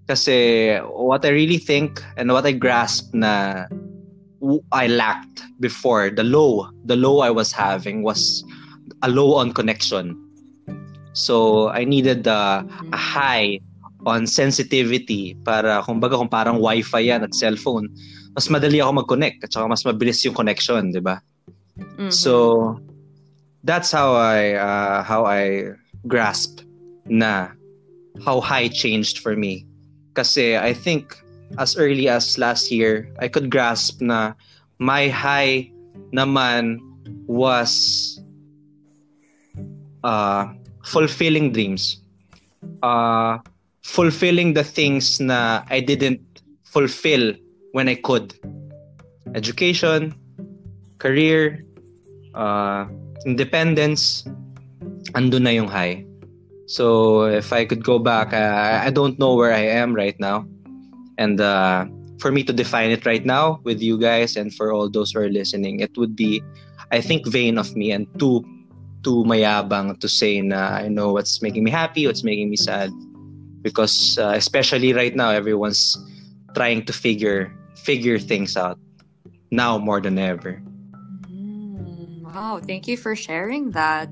Kasi 0.08 0.78
what 0.86 1.26
I 1.26 1.34
really 1.34 1.58
think 1.58 2.00
and 2.16 2.30
what 2.32 2.46
I 2.46 2.54
grasp 2.54 3.10
na 3.18 3.66
I 4.72 4.88
lacked 4.88 5.44
before, 5.60 6.10
the 6.10 6.24
low, 6.24 6.70
the 6.86 6.96
low 6.96 7.20
I 7.20 7.30
was 7.30 7.52
having 7.52 8.04
was 8.04 8.44
a 9.02 9.10
low 9.10 9.36
on 9.36 9.54
connection. 9.54 10.18
So 11.14 11.70
I 11.70 11.86
needed 11.86 12.28
uh, 12.28 12.64
a 12.92 12.98
high 12.98 13.60
on 14.06 14.28
sensitivity 14.28 15.34
para 15.42 15.82
kumbaga 15.82 16.20
kung 16.20 16.30
parang 16.30 16.62
wifi 16.62 17.10
yan 17.10 17.26
at 17.26 17.34
cellphone, 17.34 17.90
mas 18.38 18.48
madali 18.48 18.78
ako 18.78 19.02
mag-connect 19.02 19.42
at 19.42 19.50
saka 19.54 19.66
mas 19.66 19.82
mabilis 19.82 20.22
yung 20.22 20.38
connection, 20.38 20.94
di 20.94 21.02
ba? 21.02 21.18
Mhm. 21.98 22.14
So 22.14 22.76
that's 23.66 23.90
how 23.90 24.14
I 24.14 24.54
uh, 24.56 25.02
how 25.02 25.26
I 25.26 25.74
grasp 26.06 26.62
na 27.10 27.50
how 28.22 28.40
high 28.40 28.70
changed 28.70 29.20
for 29.20 29.34
me. 29.34 29.66
Kasi 30.14 30.56
I 30.56 30.72
think 30.72 31.18
as 31.58 31.78
early 31.78 32.10
as 32.10 32.38
last 32.38 32.72
year, 32.72 33.10
I 33.20 33.28
could 33.28 33.50
grasp 33.50 34.02
na 34.02 34.34
my 34.80 35.08
high 35.08 35.72
naman 36.14 36.80
was 37.28 38.20
uh, 40.04 40.52
fulfilling 40.84 41.52
dreams. 41.52 42.02
Uh, 42.82 43.40
fulfilling 43.82 44.54
the 44.54 44.64
things 44.64 45.20
na 45.20 45.64
I 45.70 45.80
didn't 45.80 46.22
fulfill 46.64 47.34
when 47.72 47.88
I 47.88 47.96
could. 47.96 48.34
Education, 49.36 50.14
career, 50.98 51.64
uh, 52.34 52.86
independence, 53.26 54.26
ando 55.14 55.42
na 55.42 55.50
yung 55.50 55.68
high. 55.68 56.06
So 56.66 57.26
if 57.30 57.54
I 57.54 57.66
could 57.66 57.84
go 57.84 58.00
back, 58.00 58.34
uh, 58.34 58.82
I 58.82 58.90
don't 58.90 59.20
know 59.20 59.36
where 59.36 59.54
I 59.54 59.70
am 59.70 59.94
right 59.94 60.18
now. 60.20 60.50
And 61.18 61.40
uh, 61.40 61.86
for 62.20 62.32
me 62.32 62.44
to 62.44 62.54
define 62.54 62.92
it 62.92 63.06
right 63.06 63.26
now 63.26 63.60
with 63.64 63.82
you 63.82 63.98
guys 63.98 64.36
and 64.36 64.54
for 64.54 64.72
all 64.72 64.90
those 64.90 65.12
who 65.12 65.20
are 65.20 65.30
listening, 65.30 65.80
it 65.80 65.96
would 65.98 66.16
be, 66.16 66.44
I 66.92 67.02
think, 67.02 67.28
vain 67.28 67.58
of 67.58 67.76
me 67.76 67.92
and 67.92 68.08
too 68.20 68.44
too 69.04 69.22
mayabang 69.22 70.00
to 70.02 70.10
say 70.10 70.42
na 70.42 70.82
I 70.82 70.90
know 70.90 71.14
what's 71.14 71.42
making 71.42 71.64
me 71.64 71.70
happy, 71.70 72.08
what's 72.08 72.24
making 72.24 72.50
me 72.50 72.58
sad. 72.58 72.90
Because 73.62 74.18
uh, 74.18 74.34
especially 74.34 74.94
right 74.94 75.16
now, 75.16 75.30
everyone's 75.30 75.98
trying 76.56 76.86
to 76.86 76.94
figure 76.94 77.54
figure 77.86 78.18
things 78.18 78.58
out 78.58 78.80
now 79.52 79.78
more 79.78 80.02
than 80.02 80.18
ever. 80.18 80.62
Mm, 81.30 82.26
wow, 82.26 82.60
thank 82.66 82.88
you 82.88 82.98
for 82.98 83.16
sharing 83.16 83.72
that. 83.72 84.10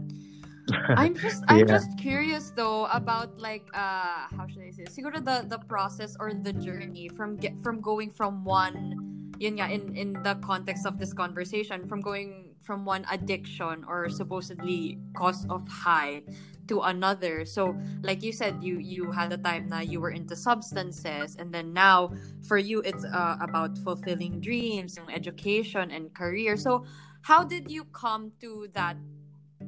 I'm 0.96 1.17
just 1.20 1.43
I'm 1.48 1.65
Yeah. 1.65 1.67
just 1.67 1.98
curious 1.98 2.51
though 2.51 2.86
about 2.88 3.39
like 3.39 3.70
uh 3.74 4.29
how 4.29 4.46
should 4.48 4.63
I 4.63 4.72
say 4.72 4.86
siguro 4.86 5.24
the 5.24 5.46
the 5.48 5.60
process 5.60 6.15
or 6.20 6.34
the 6.34 6.53
journey 6.53 7.10
from 7.10 7.38
get 7.38 7.60
from 7.62 7.82
going 7.82 8.12
from 8.12 8.43
one 8.46 8.96
yun 9.39 9.58
nga 9.58 9.70
in 9.72 9.96
in 9.96 10.22
the 10.22 10.36
context 10.46 10.86
of 10.86 11.00
this 11.00 11.13
conversation 11.13 11.86
from 11.88 12.01
going 12.01 12.53
from 12.62 12.86
one 12.86 13.05
addiction 13.12 13.84
or 13.88 14.10
supposedly 14.10 15.00
cause 15.17 15.46
of 15.50 15.67
high 15.67 16.24
to 16.67 16.82
another 16.82 17.43
so 17.46 17.75
like 18.03 18.24
you 18.24 18.32
said 18.32 18.55
you 18.62 18.77
you 18.79 19.12
had 19.12 19.34
a 19.34 19.38
time 19.38 19.67
na 19.67 19.79
you 19.82 20.00
were 20.00 20.12
into 20.13 20.36
substances 20.36 21.36
and 21.36 21.51
then 21.53 21.74
now 21.74 22.12
for 22.48 22.58
you 22.58 22.79
it's 22.86 23.03
uh, 23.05 23.36
about 23.41 23.77
fulfilling 23.84 24.39
dreams 24.39 24.96
yung 24.96 25.10
education 25.12 25.91
and 25.91 26.13
career 26.13 26.55
so 26.55 26.86
how 27.27 27.43
did 27.43 27.70
you 27.72 27.84
come 27.91 28.32
to 28.39 28.67
that 28.74 28.96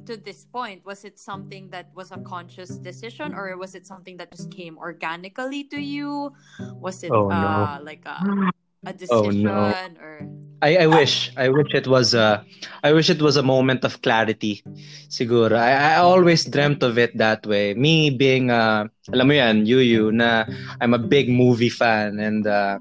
to 0.04 0.16
this 0.16 0.44
point 0.44 0.84
was 0.84 1.04
it 1.04 1.18
something 1.18 1.70
that 1.70 1.88
was 1.94 2.12
a 2.12 2.18
conscious 2.20 2.76
decision 2.78 3.34
or 3.34 3.56
was 3.56 3.74
it 3.74 3.86
something 3.86 4.16
that 4.18 4.30
just 4.30 4.50
came 4.50 4.76
organically 4.78 5.64
to 5.72 5.80
you? 5.80 6.32
Was 6.80 7.02
it 7.02 7.10
Oh, 7.12 7.28
no. 7.28 7.34
uh 7.34 7.78
like 7.82 8.04
a, 8.04 8.20
a 8.86 8.92
decision 8.92 9.48
Oh, 9.48 9.74
no. 9.74 9.74
or? 10.00 10.28
I, 10.62 10.76
I 10.84 10.86
wish 10.86 11.30
I 11.36 11.48
wish 11.48 11.74
it 11.74 11.86
was 11.86 12.14
a 12.14 12.40
I 12.82 12.92
wish 12.92 13.10
it 13.10 13.20
was 13.20 13.36
a 13.36 13.42
moment 13.44 13.84
of 13.84 14.00
clarity 14.00 14.64
siguro. 15.12 15.52
I, 15.56 15.94
I 15.94 15.94
always 16.00 16.44
dreamt 16.48 16.82
of 16.82 16.96
it 16.96 17.12
that 17.18 17.44
way. 17.46 17.74
Me 17.74 18.08
being 18.08 18.50
uh 18.50 18.88
alam 19.12 19.26
mo 19.28 19.34
yan 19.36 19.66
Yuyu 19.68 20.12
na 20.12 20.48
I'm 20.80 20.94
a 20.96 20.98
big 21.02 21.28
movie 21.28 21.68
fan 21.68 22.18
and 22.18 22.46
uh, 22.48 22.78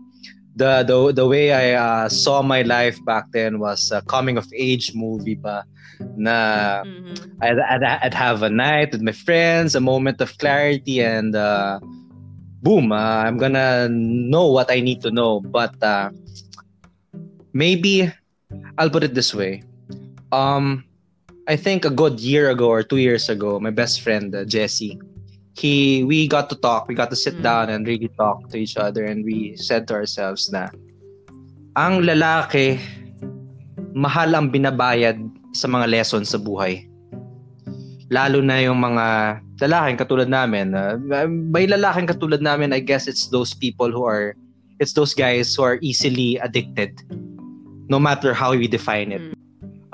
the 0.56 0.88
the 0.88 1.12
the 1.12 1.28
way 1.28 1.52
I 1.52 1.76
uh, 1.76 2.08
saw 2.08 2.40
my 2.42 2.64
life 2.64 2.96
back 3.04 3.28
then 3.36 3.60
was 3.60 3.92
a 3.92 4.00
coming 4.08 4.38
of 4.40 4.48
age 4.56 4.96
movie 4.96 5.36
pa 5.36 5.68
na 6.18 6.82
Mhm. 6.84 7.16
I'd, 7.42 7.60
I'd, 7.60 7.84
I'd 7.84 8.14
have 8.16 8.44
a 8.44 8.50
night 8.50 8.92
with 8.92 9.02
my 9.02 9.12
friends, 9.12 9.76
a 9.76 9.82
moment 9.84 10.22
of 10.22 10.38
clarity, 10.38 11.02
and 11.04 11.36
uh, 11.36 11.80
boom, 12.64 12.92
uh, 12.92 13.24
I'm 13.28 13.38
gonna 13.38 13.88
know 13.92 14.48
what 14.52 14.72
I 14.72 14.80
need 14.80 15.02
to 15.04 15.12
know. 15.12 15.40
But 15.40 15.76
uh, 15.84 16.10
maybe 17.54 18.12
I'll 18.78 18.90
put 18.90 19.04
it 19.04 19.14
this 19.14 19.34
way. 19.34 19.64
Um, 20.32 20.84
I 21.48 21.56
think 21.56 21.86
a 21.86 21.94
good 21.94 22.20
year 22.20 22.50
ago 22.50 22.68
or 22.68 22.84
two 22.84 22.98
years 22.98 23.30
ago, 23.30 23.60
my 23.60 23.70
best 23.72 24.02
friend 24.02 24.34
uh, 24.34 24.46
Jesse, 24.46 25.00
he 25.56 26.04
we 26.04 26.28
got 26.28 26.50
to 26.50 26.56
talk. 26.56 26.88
We 26.88 26.96
got 26.96 27.10
to 27.12 27.16
sit 27.16 27.36
Mm. 27.40 27.44
down 27.44 27.66
and 27.70 27.88
really 27.88 28.10
talk 28.18 28.50
to 28.50 28.58
each 28.58 28.76
other, 28.78 29.06
and 29.06 29.24
we 29.24 29.56
said 29.56 29.88
to 29.88 29.94
ourselves 29.94 30.50
na 30.52 30.68
ang 31.76 32.04
lalaki 32.04 32.80
mahal 33.96 34.36
ang 34.36 34.52
binabayad 34.52 35.16
sa 35.56 35.72
mga 35.72 35.88
lessons 35.88 36.36
sa 36.36 36.38
buhay. 36.38 36.86
Lalo 38.12 38.44
na 38.44 38.62
yung 38.62 38.78
mga 38.84 39.40
lalaking 39.66 39.98
katulad 39.98 40.30
namin. 40.30 40.76
Uh, 40.76 41.00
by 41.50 41.66
lalaking 41.66 42.06
katulad 42.06 42.44
namin, 42.44 42.76
I 42.76 42.84
guess 42.84 43.08
it's 43.08 43.32
those 43.32 43.56
people 43.56 43.90
who 43.90 44.04
are, 44.06 44.36
it's 44.80 44.94
those 44.94 45.16
guys 45.16 45.56
who 45.56 45.64
are 45.64 45.80
easily 45.82 46.38
addicted. 46.38 47.02
No 47.88 47.98
matter 47.98 48.34
how 48.34 48.52
we 48.52 48.68
define 48.68 49.12
it. 49.12 49.24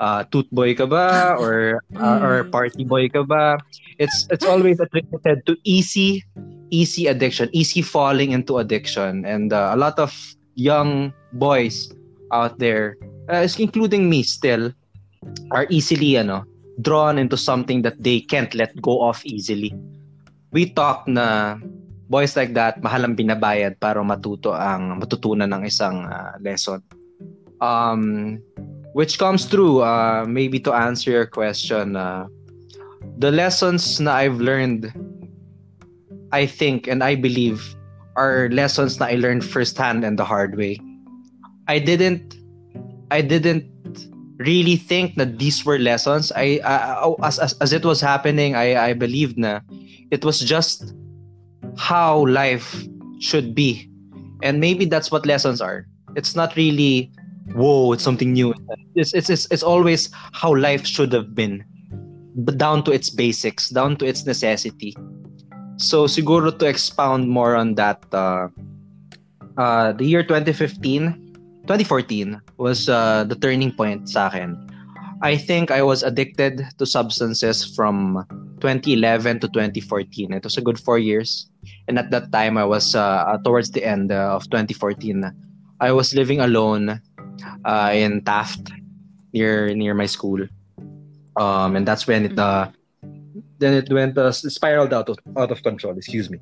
Uh, 0.02 0.24
toot 0.34 0.50
boy 0.50 0.74
ka 0.74 0.84
ba? 0.84 1.36
Or, 1.38 1.80
uh, 1.96 2.18
or 2.20 2.44
party 2.50 2.84
boy 2.84 3.08
ka 3.08 3.22
ba? 3.22 3.56
It's, 3.98 4.26
it's 4.30 4.44
always 4.44 4.80
attributed 4.80 5.46
to 5.46 5.56
easy, 5.62 6.24
easy 6.70 7.06
addiction, 7.06 7.48
easy 7.52 7.80
falling 7.80 8.32
into 8.32 8.58
addiction. 8.58 9.24
And 9.24 9.52
uh, 9.52 9.70
a 9.72 9.78
lot 9.78 9.98
of 9.98 10.12
young 10.54 11.14
boys 11.32 11.94
out 12.32 12.58
there, 12.58 12.96
uh, 13.28 13.46
including 13.58 14.10
me 14.10 14.22
still, 14.22 14.72
are 15.50 15.66
easily 15.70 16.16
ano 16.18 16.44
drawn 16.80 17.18
into 17.18 17.36
something 17.36 17.82
that 17.82 18.00
they 18.00 18.20
can't 18.20 18.54
let 18.54 18.72
go 18.80 19.04
of 19.08 19.20
easily. 19.24 19.74
We 20.52 20.72
talk 20.72 21.08
na 21.08 21.56
boys 22.08 22.36
like 22.36 22.52
that 22.56 22.80
mahal 22.84 23.08
ang 23.08 23.16
binabayad 23.16 23.80
para 23.80 24.00
matuto 24.04 24.52
ang 24.52 25.00
matutunan 25.00 25.48
ng 25.52 25.62
isang 25.64 26.08
uh, 26.08 26.36
lesson. 26.40 26.84
Um 27.62 28.36
which 28.92 29.16
comes 29.16 29.48
through 29.48 29.80
uh, 29.80 30.28
maybe 30.28 30.60
to 30.60 30.72
answer 30.72 31.08
your 31.08 31.24
question 31.24 31.96
uh, 31.96 32.28
the 33.16 33.32
lessons 33.32 34.00
na 34.00 34.20
I've 34.20 34.40
learned 34.40 34.92
I 36.32 36.44
think 36.44 36.88
and 36.88 37.00
I 37.04 37.16
believe 37.16 37.60
are 38.16 38.48
lessons 38.52 39.00
na 39.00 39.08
I 39.08 39.16
learned 39.16 39.44
firsthand 39.44 40.04
and 40.04 40.18
the 40.18 40.24
hard 40.24 40.56
way. 40.56 40.76
I 41.68 41.78
didn't 41.78 42.36
I 43.08 43.20
didn't 43.20 43.71
really 44.42 44.76
think 44.76 45.16
that 45.16 45.38
these 45.38 45.64
were 45.64 45.78
lessons. 45.78 46.32
I, 46.34 46.60
I 46.64 47.14
as, 47.22 47.38
as 47.38 47.52
as 47.60 47.72
it 47.72 47.84
was 47.84 48.00
happening, 48.00 48.54
I 48.54 48.76
I 48.76 48.92
believed 48.92 49.38
na 49.38 49.60
it 50.10 50.24
was 50.24 50.40
just 50.40 50.94
how 51.78 52.26
life 52.26 52.84
should 53.18 53.54
be, 53.54 53.88
and 54.42 54.60
maybe 54.60 54.84
that's 54.84 55.10
what 55.10 55.26
lessons 55.26 55.60
are. 55.60 55.86
It's 56.14 56.36
not 56.36 56.56
really 56.56 57.10
whoa, 57.54 57.92
it's 57.92 58.02
something 58.02 58.32
new. 58.32 58.54
It's 58.94 59.14
it's 59.14 59.30
it's, 59.30 59.46
it's 59.50 59.62
always 59.62 60.10
how 60.32 60.54
life 60.54 60.86
should 60.86 61.12
have 61.12 61.34
been, 61.34 61.64
but 62.36 62.58
down 62.58 62.84
to 62.84 62.92
its 62.92 63.10
basics, 63.10 63.70
down 63.70 63.96
to 63.96 64.06
its 64.06 64.26
necessity. 64.26 64.96
So 65.76 66.06
siguro 66.06 66.56
to 66.58 66.66
expound 66.66 67.28
more 67.28 67.56
on 67.56 67.74
that, 67.74 68.04
uh, 68.12 68.48
uh, 69.56 69.92
the 69.92 70.04
year 70.04 70.22
2015 70.22 71.21
2014 71.62 72.40
was 72.58 72.88
uh, 72.88 73.24
the 73.24 73.36
turning 73.36 73.72
point 73.72 74.08
sa 74.08 74.28
akin. 74.28 74.58
I 75.22 75.36
think 75.36 75.70
I 75.70 75.82
was 75.82 76.02
addicted 76.02 76.66
to 76.78 76.84
substances 76.84 77.62
from 77.62 78.26
2011 78.58 79.38
to 79.40 79.48
2014. 79.48 80.32
It 80.32 80.42
was 80.42 80.56
a 80.56 80.60
good 80.60 80.78
four 80.78 80.98
years. 80.98 81.46
And 81.86 81.98
at 81.98 82.10
that 82.10 82.32
time, 82.32 82.58
I 82.58 82.64
was 82.64 82.94
uh, 82.94 83.38
towards 83.44 83.70
the 83.70 83.84
end 83.84 84.10
uh, 84.10 84.34
of 84.34 84.50
2014. 84.50 85.30
I 85.78 85.92
was 85.92 86.14
living 86.14 86.40
alone 86.40 87.00
uh, 87.64 87.90
in 87.94 88.22
Taft 88.22 88.70
near 89.32 89.74
near 89.74 89.94
my 89.94 90.06
school. 90.06 90.46
Um, 91.36 91.76
and 91.76 91.86
that's 91.86 92.06
when 92.06 92.26
it 92.26 92.38
uh, 92.38 92.70
then 93.58 93.74
it 93.74 93.90
went 93.90 94.18
uh, 94.18 94.32
spiraled 94.32 94.92
out 94.92 95.08
of 95.08 95.18
out 95.36 95.50
of 95.50 95.62
control. 95.62 95.96
Excuse 95.96 96.30
me. 96.30 96.38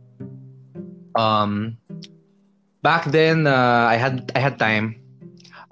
Um, 1.16 1.76
back 2.82 3.04
then, 3.12 3.46
uh, 3.46 3.88
I 3.88 3.96
had 3.96 4.32
I 4.34 4.40
had 4.40 4.58
time. 4.58 4.99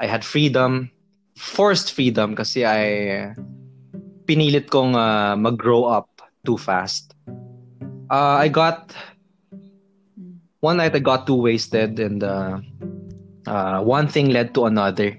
I 0.00 0.06
had 0.06 0.24
freedom, 0.24 0.90
forced 1.36 1.92
freedom 1.92 2.34
kasi 2.34 2.64
I 2.64 3.34
pinilit 4.26 4.70
kong 4.70 4.94
uh, 4.94 5.34
mag-grow 5.34 5.84
up 5.84 6.08
too 6.46 6.56
fast. 6.58 7.14
Uh, 8.10 8.38
I 8.38 8.48
got 8.48 8.94
one 10.60 10.78
night 10.78 10.94
I 10.94 10.98
got 10.98 11.26
too 11.26 11.36
wasted 11.36 11.98
and 11.98 12.22
uh, 12.22 12.60
uh, 13.46 13.82
one 13.82 14.08
thing 14.08 14.30
led 14.30 14.54
to 14.54 14.66
another. 14.66 15.18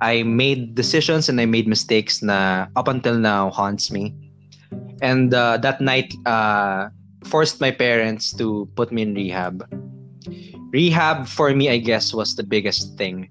I 0.00 0.22
made 0.22 0.74
decisions 0.74 1.28
and 1.28 1.40
I 1.40 1.46
made 1.46 1.68
mistakes 1.68 2.22
na 2.22 2.66
up 2.74 2.88
until 2.88 3.18
now 3.18 3.50
haunts 3.50 3.92
me. 3.92 4.14
And 5.02 5.32
uh, 5.34 5.58
that 5.58 5.80
night 5.80 6.14
uh, 6.26 6.88
forced 7.24 7.60
my 7.60 7.70
parents 7.70 8.32
to 8.36 8.68
put 8.76 8.92
me 8.92 9.02
in 9.02 9.14
rehab. 9.14 9.64
Rehab 10.72 11.26
for 11.26 11.54
me, 11.54 11.68
I 11.68 11.78
guess, 11.78 12.14
was 12.14 12.36
the 12.36 12.44
biggest 12.44 12.96
thing. 12.96 13.28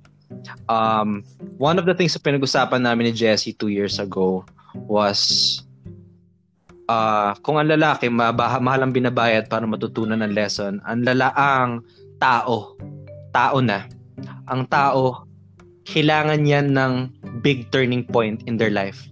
Um, 0.70 1.26
one 1.58 1.82
of 1.82 1.86
the 1.90 1.98
things 1.98 2.14
na 2.14 2.22
pinag-usapan 2.22 2.86
namin 2.86 3.10
ni 3.10 3.14
Jessie 3.14 3.58
two 3.58 3.74
years 3.74 3.98
ago 3.98 4.46
was 4.88 5.60
uh, 6.90 7.38
kung 7.46 7.62
ang 7.62 7.70
lalaki 7.70 8.10
mabaha, 8.10 8.58
mahal 8.58 8.86
ang 8.86 8.94
binabayad 8.94 9.50
para 9.50 9.66
matutunan 9.70 10.26
ng 10.26 10.34
lesson, 10.34 10.82
ang 10.90 11.06
lalaang 11.06 11.86
tao, 12.18 12.74
tao 13.34 13.58
na, 13.62 13.86
ang 14.50 14.66
tao, 14.70 15.30
kailangan 15.86 16.46
yan 16.46 16.74
ng 16.74 16.94
big 17.42 17.70
turning 17.74 18.06
point 18.06 18.42
in 18.46 18.58
their 18.58 18.74
life. 18.74 19.06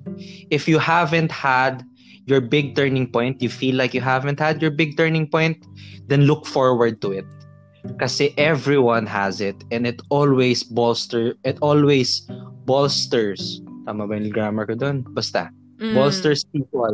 If 0.50 0.70
you 0.70 0.78
haven't 0.78 1.34
had 1.34 1.82
your 2.28 2.42
big 2.42 2.76
turning 2.76 3.10
point, 3.10 3.42
you 3.42 3.50
feel 3.50 3.78
like 3.78 3.94
you 3.94 4.02
haven't 4.02 4.38
had 4.38 4.62
your 4.62 4.74
big 4.74 4.98
turning 4.98 5.26
point, 5.26 5.64
then 6.10 6.30
look 6.30 6.46
forward 6.46 7.02
to 7.02 7.14
it. 7.14 7.26
Kasi 7.96 8.36
everyone 8.36 9.08
has 9.08 9.40
it 9.40 9.56
and 9.72 9.88
it 9.88 10.04
always 10.12 10.64
bolster, 10.64 11.34
it 11.48 11.58
always 11.64 12.28
bolsters. 12.68 13.64
Tama 13.88 14.04
ba 14.06 14.20
yung 14.20 14.30
grammar 14.36 14.68
ko 14.68 14.76
doon? 14.76 15.08
Basta. 15.16 15.48
Mm. 15.78 15.94
bolsters 15.94 16.42
people 16.50 16.90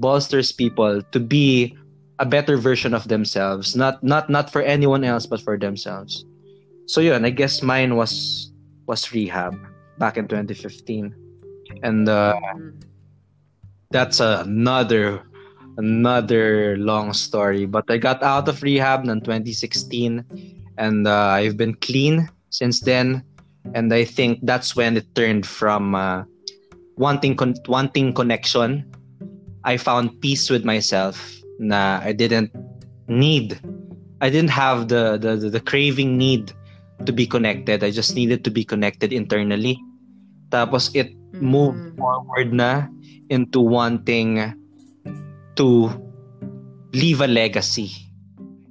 bolsters 0.00 0.48
people 0.48 1.04
to 1.12 1.20
be 1.20 1.76
a 2.18 2.24
better 2.24 2.56
version 2.56 2.96
of 2.96 3.04
themselves 3.12 3.76
not 3.76 4.00
not 4.00 4.32
not 4.32 4.48
for 4.48 4.64
anyone 4.64 5.04
else 5.04 5.28
but 5.28 5.44
for 5.44 5.60
themselves 5.60 6.24
so 6.88 7.04
yun 7.04 7.20
i 7.24 7.28
guess 7.28 7.60
mine 7.60 8.00
was 8.00 8.48
was 8.88 9.12
rehab 9.12 9.52
back 10.00 10.16
in 10.16 10.24
2015 10.24 11.12
and 11.84 12.08
uh, 12.08 12.32
Mm. 12.56 12.80
that's 13.92 14.24
another 14.24 15.20
another 15.76 16.76
long 16.78 17.12
story 17.12 17.66
but 17.66 17.84
i 17.90 17.96
got 17.96 18.22
out 18.22 18.48
of 18.48 18.62
rehab 18.62 19.04
in 19.04 19.20
2016 19.20 20.24
and 20.78 21.06
uh, 21.06 21.34
i've 21.34 21.56
been 21.56 21.74
clean 21.74 22.28
since 22.50 22.80
then 22.80 23.22
and 23.74 23.92
i 23.92 24.04
think 24.04 24.38
that's 24.42 24.76
when 24.76 24.96
it 24.96 25.06
turned 25.14 25.46
from 25.46 25.94
uh, 25.94 26.22
wanting 26.96 27.34
con- 27.34 27.58
wanting 27.66 28.12
connection. 28.14 28.86
I 29.64 29.76
found 29.76 30.20
peace 30.20 30.50
with 30.50 30.64
myself. 30.64 31.18
Na 31.58 31.98
i 32.02 32.12
didn't 32.12 32.50
need 33.08 33.58
i 34.20 34.30
didn't 34.30 34.50
have 34.50 34.88
the 34.88 35.18
the, 35.18 35.36
the, 35.36 35.48
the 35.50 35.62
craving 35.62 36.18
need 36.18 36.52
to 37.06 37.12
be 37.12 37.26
connected. 37.26 37.82
I 37.82 37.90
just 37.90 38.14
needed 38.14 38.44
to 38.44 38.50
be 38.50 38.64
connected 38.64 39.12
internally. 39.12 39.78
Tapos 40.50 40.90
it 40.94 41.10
move 41.34 41.74
Mm. 41.74 41.98
forward 41.98 42.48
na 42.54 42.86
into 43.30 43.58
wanting 43.58 44.54
to 45.56 45.90
leave 46.92 47.20
a 47.20 47.26
legacy. 47.26 47.90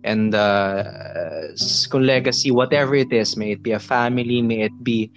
And 0.03 0.35
uh, 0.35 0.83
legacy, 1.93 2.51
whatever 2.51 2.95
it 2.95 3.13
is, 3.13 3.37
may 3.37 3.51
it 3.51 3.63
be 3.63 3.71
a 3.71 3.79
family, 3.79 4.41
may 4.41 4.61
it 4.61 4.83
be 4.83 5.11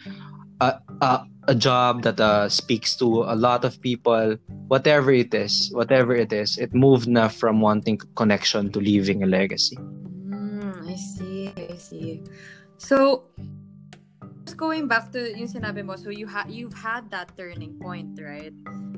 a, 0.60 0.78
a, 1.00 1.26
a 1.48 1.54
job 1.54 2.02
that 2.02 2.20
uh, 2.20 2.48
speaks 2.48 2.94
to 2.96 3.24
a 3.24 3.34
lot 3.34 3.64
of 3.64 3.80
people, 3.80 4.36
whatever 4.68 5.10
it 5.10 5.34
is, 5.34 5.70
whatever 5.72 6.14
it 6.14 6.32
is, 6.32 6.58
it 6.58 6.72
moved 6.74 7.08
na 7.08 7.28
from 7.28 7.60
wanting 7.60 7.98
connection 8.14 8.70
to 8.72 8.78
leaving 8.78 9.22
a 9.22 9.26
legacy. 9.26 9.76
Mm, 9.76 10.88
I 10.88 10.94
see, 10.94 11.52
I 11.56 11.76
see. 11.76 12.22
So, 12.78 13.24
just 14.56 14.72
going 14.72 14.88
back 14.88 15.12
to 15.12 15.36
yung 15.36 15.48
sinabi 15.48 15.84
mo, 15.84 15.96
so 15.96 16.08
you 16.10 16.26
ha- 16.26 16.46
you've 16.48 16.72
had 16.74 17.10
that 17.10 17.36
turning 17.36 17.76
point, 17.80 18.18
right? 18.20 18.52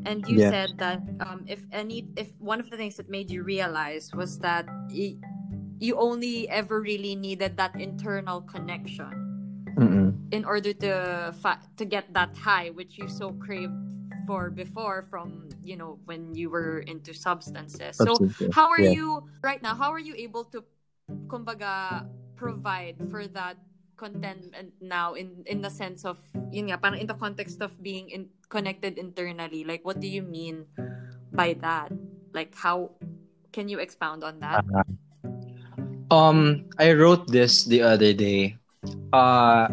And 0.06 0.22
you 0.28 0.38
Yeah. 0.38 0.50
said 0.50 0.78
that 0.78 1.02
um, 1.26 1.44
if 1.46 1.66
any, 1.72 2.06
if 2.16 2.28
one 2.38 2.60
of 2.60 2.70
the 2.70 2.76
things 2.76 2.96
that 2.96 3.10
made 3.10 3.30
you 3.30 3.42
realize 3.42 4.14
was 4.14 4.38
that 4.40 4.66
y- 4.90 5.18
you 5.80 5.96
only 5.98 6.48
ever 6.48 6.80
really 6.80 7.14
needed 7.16 7.56
that 7.56 7.74
internal 7.80 8.40
connection 8.42 9.10
Mm-mm. 9.76 10.14
in 10.32 10.44
order 10.44 10.72
to 10.72 11.34
fa- 11.42 11.60
to 11.76 11.84
get 11.84 12.14
that 12.14 12.36
high, 12.38 12.70
which 12.70 12.98
you 12.98 13.08
so 13.08 13.32
craved 13.42 13.74
for 14.26 14.50
before 14.50 15.02
from 15.10 15.48
you 15.62 15.76
know 15.76 15.98
when 16.06 16.34
you 16.34 16.50
were 16.50 16.80
into 16.86 17.12
substances. 17.12 17.98
So 17.98 18.14
Absolutely. 18.22 18.54
how 18.54 18.70
are 18.70 18.80
Yeah. 18.80 18.94
you 18.94 19.06
right 19.42 19.62
now 19.62 19.74
how 19.74 19.90
are 19.90 20.00
you 20.02 20.14
able 20.14 20.44
to 20.54 20.62
kumbaga 21.26 22.06
provide 22.38 23.02
for 23.10 23.26
that 23.34 23.58
contentment 23.98 24.70
now 24.80 25.18
in 25.18 25.42
in 25.44 25.58
the 25.60 25.68
sense 25.68 26.06
of 26.06 26.16
yun 26.54 26.70
nga 26.70 26.78
parang 26.78 27.02
in 27.02 27.10
the 27.10 27.18
context 27.18 27.58
of 27.58 27.74
being 27.82 28.08
in, 28.08 28.30
connected 28.46 28.96
internally 28.96 29.66
like 29.66 29.82
what 29.82 29.98
do 29.98 30.06
you 30.06 30.22
mean 30.22 30.64
by 31.34 31.52
that 31.58 31.90
like 32.30 32.54
how 32.54 32.94
can 33.50 33.66
you 33.66 33.82
expound 33.82 34.22
on 34.22 34.38
that 34.38 34.62
Um, 36.10 36.64
I 36.78 36.92
wrote 36.92 37.28
this 37.28 37.64
the 37.64 37.82
other 37.82 38.12
day. 38.12 38.56
Uh, 39.12 39.68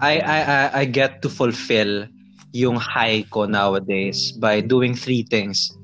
I, 0.00 0.18
I, 0.20 0.38
I, 0.40 0.78
I 0.80 0.84
get 0.84 1.20
to 1.22 1.28
fulfill 1.28 2.08
yung 2.52 2.76
high 2.76 3.26
ko 3.30 3.44
nowadays 3.44 4.32
by 4.32 4.60
doing 4.60 4.94
three 4.94 5.22
things. 5.22 5.76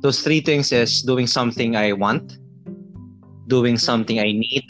Those 0.00 0.20
three 0.20 0.40
things 0.40 0.72
is 0.72 1.02
doing 1.02 1.26
something 1.26 1.74
I 1.74 1.92
want, 1.92 2.38
doing 3.48 3.78
something 3.78 4.20
I 4.20 4.32
need, 4.32 4.64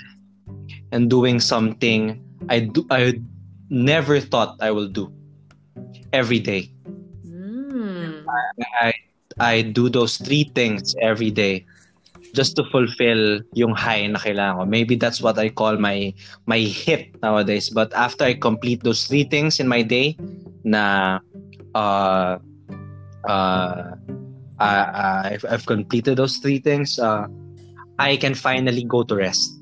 and 0.92 1.10
doing 1.10 1.40
something 1.40 2.20
I 2.48 2.60
do 2.60 2.86
I 2.90 3.20
never 3.70 4.20
thought 4.20 4.56
I 4.60 4.70
will 4.70 4.88
do 4.88 5.12
every 6.12 6.38
day. 6.40 6.72
mm. 7.26 8.24
I 8.80 8.92
I 9.38 9.62
do 9.62 9.88
those 9.88 10.18
three 10.18 10.50
things 10.54 10.94
every 11.00 11.30
day 11.30 11.66
just 12.34 12.56
to 12.56 12.64
fulfill 12.70 13.40
yung 13.54 13.74
high 13.74 14.04
na 14.06 14.18
kailangan 14.18 14.62
ko. 14.62 14.64
Maybe 14.66 14.96
that's 14.96 15.22
what 15.22 15.38
I 15.38 15.48
call 15.48 15.78
my 15.78 16.12
my 16.46 16.58
hit 16.58 17.14
nowadays. 17.22 17.70
But 17.70 17.92
after 17.94 18.24
I 18.24 18.34
complete 18.34 18.82
those 18.84 19.06
three 19.06 19.24
things 19.24 19.60
in 19.60 19.68
my 19.68 19.82
day, 19.82 20.18
na 20.64 21.18
uh, 21.74 22.38
uh, 23.28 23.94
uh, 24.58 24.84
I've, 25.24 25.44
I've 25.48 25.66
completed 25.66 26.18
those 26.18 26.38
three 26.38 26.58
things, 26.58 26.98
uh, 26.98 27.26
I 27.98 28.16
can 28.16 28.34
finally 28.34 28.84
go 28.84 29.02
to 29.02 29.14
rest. 29.14 29.57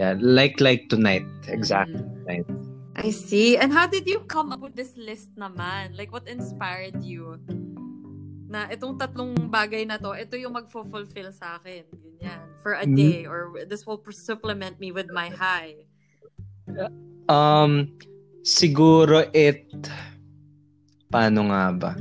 Yeah, 0.00 0.16
like 0.16 0.64
like 0.64 0.88
tonight, 0.88 1.28
exactly. 1.44 2.00
Mm. 2.00 2.24
Right. 2.24 2.48
I 2.96 3.12
see. 3.12 3.60
And 3.60 3.68
how 3.68 3.84
did 3.84 4.08
you 4.08 4.24
come 4.24 4.48
up 4.48 4.64
with 4.64 4.72
this 4.72 4.96
list 4.96 5.36
naman? 5.36 5.92
Like, 5.92 6.08
what 6.08 6.24
inspired 6.24 7.04
you? 7.04 7.36
Na 8.48 8.64
itong 8.72 8.96
tatlong 8.96 9.36
bagay 9.52 9.84
na 9.84 10.00
to, 10.00 10.16
ito 10.16 10.40
yung 10.40 10.56
magfo-fulfill 10.56 11.36
sa 11.36 11.60
akin. 11.60 11.84
Ganyan. 11.92 12.40
For 12.64 12.80
a 12.80 12.88
Mhm. 12.88 12.96
day. 12.96 13.28
Or 13.28 13.52
this 13.68 13.84
will 13.84 14.00
supplement 14.08 14.80
me 14.80 14.88
with 14.88 15.12
my 15.12 15.28
high. 15.28 15.84
Um, 17.28 17.92
siguro 18.40 19.28
it 19.36 19.68
paano 21.12 21.52
nga 21.52 21.76
ba? 21.76 21.92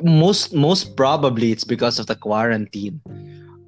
Most 0.00 0.56
most 0.56 0.96
probably 0.96 1.52
it's 1.52 1.68
because 1.68 2.00
of 2.00 2.08
the 2.08 2.16
quarantine. 2.16 2.96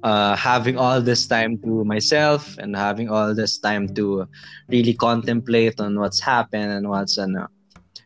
Uh, 0.05 0.37
having 0.37 0.77
all 0.77 1.01
this 1.01 1.25
time 1.25 1.57
to 1.57 1.81
myself 1.81 2.61
and 2.61 2.77
having 2.77 3.09
all 3.09 3.33
this 3.33 3.57
time 3.57 3.89
to 3.89 4.29
really 4.69 4.93
contemplate 4.93 5.81
on 5.81 5.97
what's 5.97 6.21
happened 6.21 6.69
and 6.69 6.85
what's 6.85 7.17
ano. 7.17 7.49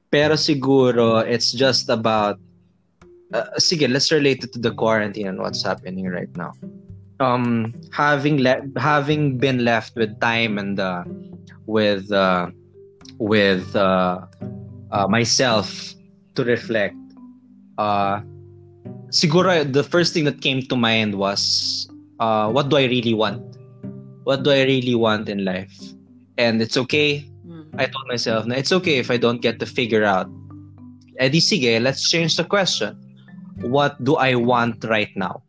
Pero 0.07 0.39
siguro 0.39 1.19
it's 1.27 1.51
just 1.51 1.91
about 1.91 2.39
uh, 3.33 3.51
sige, 3.59 3.91
let's 3.91 4.11
relate 4.15 4.43
it 4.43 4.53
to 4.53 4.59
the 4.59 4.71
quarantine 4.71 5.27
and 5.27 5.39
what's 5.39 5.59
happening 5.59 6.07
right 6.07 6.31
now. 6.39 6.53
Um, 7.19 7.75
having 7.91 8.39
le- 8.39 8.63
having 8.79 9.37
been 9.37 9.67
left 9.67 9.99
with 9.99 10.15
time 10.23 10.57
and 10.57 10.79
uh, 10.79 11.03
with 11.67 12.07
uh, 12.15 12.47
with 13.19 13.75
uh, 13.75 14.23
uh, 14.91 15.07
myself 15.11 15.93
to 16.35 16.47
reflect. 16.47 16.95
Uh, 17.77 18.23
siguro 19.11 19.67
the 19.67 19.83
first 19.83 20.13
thing 20.13 20.23
that 20.23 20.39
came 20.39 20.61
to 20.63 20.79
mind 20.79 21.15
was 21.19 21.88
uh, 22.19 22.51
what 22.51 22.69
do 22.69 22.77
I 22.77 22.85
really 22.85 23.13
want? 23.13 23.41
What 24.23 24.43
do 24.43 24.51
I 24.51 24.63
really 24.63 24.95
want 24.95 25.27
in 25.29 25.43
life? 25.43 25.73
And 26.37 26.61
it's 26.61 26.77
okay. 26.77 27.25
Mm. 27.47 27.65
I 27.79 27.85
told 27.87 28.07
myself, 28.07 28.45
na 28.45 28.55
it's 28.55 28.71
okay 28.71 28.99
if 28.99 29.09
I 29.09 29.17
don't 29.17 29.41
get 29.41 29.59
to 29.59 29.65
figure 29.65 30.03
out. 30.03 30.27
Eh 31.19 31.27
di 31.27 31.39
sige, 31.39 31.81
let's 31.83 32.07
change 32.07 32.37
the 32.37 32.43
question. 32.47 32.95
What 33.59 33.99
do 34.03 34.15
I 34.15 34.35
want 34.35 34.83
right 34.87 35.11
now? 35.19 35.43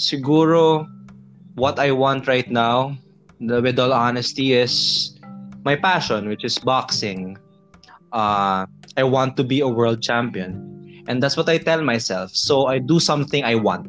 Siguro, 0.00 0.88
what 1.56 1.76
I 1.76 1.92
want 1.92 2.24
right 2.24 2.48
now, 2.48 2.96
the- 3.40 3.60
with 3.60 3.76
all 3.76 3.92
honesty, 3.92 4.56
is 4.56 5.12
my 5.64 5.76
passion, 5.76 6.28
which 6.28 6.44
is 6.44 6.56
boxing. 6.56 7.36
Uh, 8.12 8.64
I 8.96 9.04
want 9.04 9.36
to 9.36 9.44
be 9.44 9.60
a 9.60 9.68
world 9.68 10.00
champion. 10.00 10.56
And 11.08 11.20
that's 11.20 11.36
what 11.36 11.48
I 11.48 11.58
tell 11.58 11.84
myself. 11.84 12.32
So 12.32 12.66
I 12.66 12.78
do 12.78 13.00
something 13.00 13.44
I 13.44 13.56
want. 13.60 13.88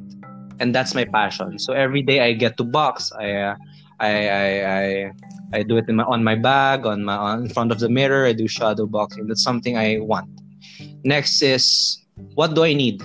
And 0.62 0.70
that's 0.78 0.94
my 0.94 1.06
passion. 1.06 1.58
So 1.58 1.74
every 1.74 2.06
day 2.06 2.22
I 2.22 2.38
get 2.38 2.56
to 2.62 2.64
box. 2.64 3.10
I 3.18 3.34
uh, 3.34 3.56
I, 3.98 4.14
I, 4.30 4.48
I 4.62 4.86
I 5.54 5.60
do 5.66 5.78
it 5.78 5.90
my, 5.90 6.06
on 6.06 6.24
my 6.24 6.38
bag, 6.38 6.86
on 6.86 7.04
my 7.04 7.18
on, 7.18 7.46
in 7.46 7.50
front 7.50 7.74
of 7.74 7.82
the 7.82 7.90
mirror. 7.90 8.30
I 8.30 8.34
do 8.34 8.48
shadow 8.48 8.86
boxing. 8.86 9.26
That's 9.26 9.42
something 9.42 9.78
I 9.78 9.98
want. 9.98 10.30
Next 11.04 11.42
is 11.42 11.98
what 12.38 12.54
do 12.54 12.64
I 12.64 12.74
need 12.74 13.02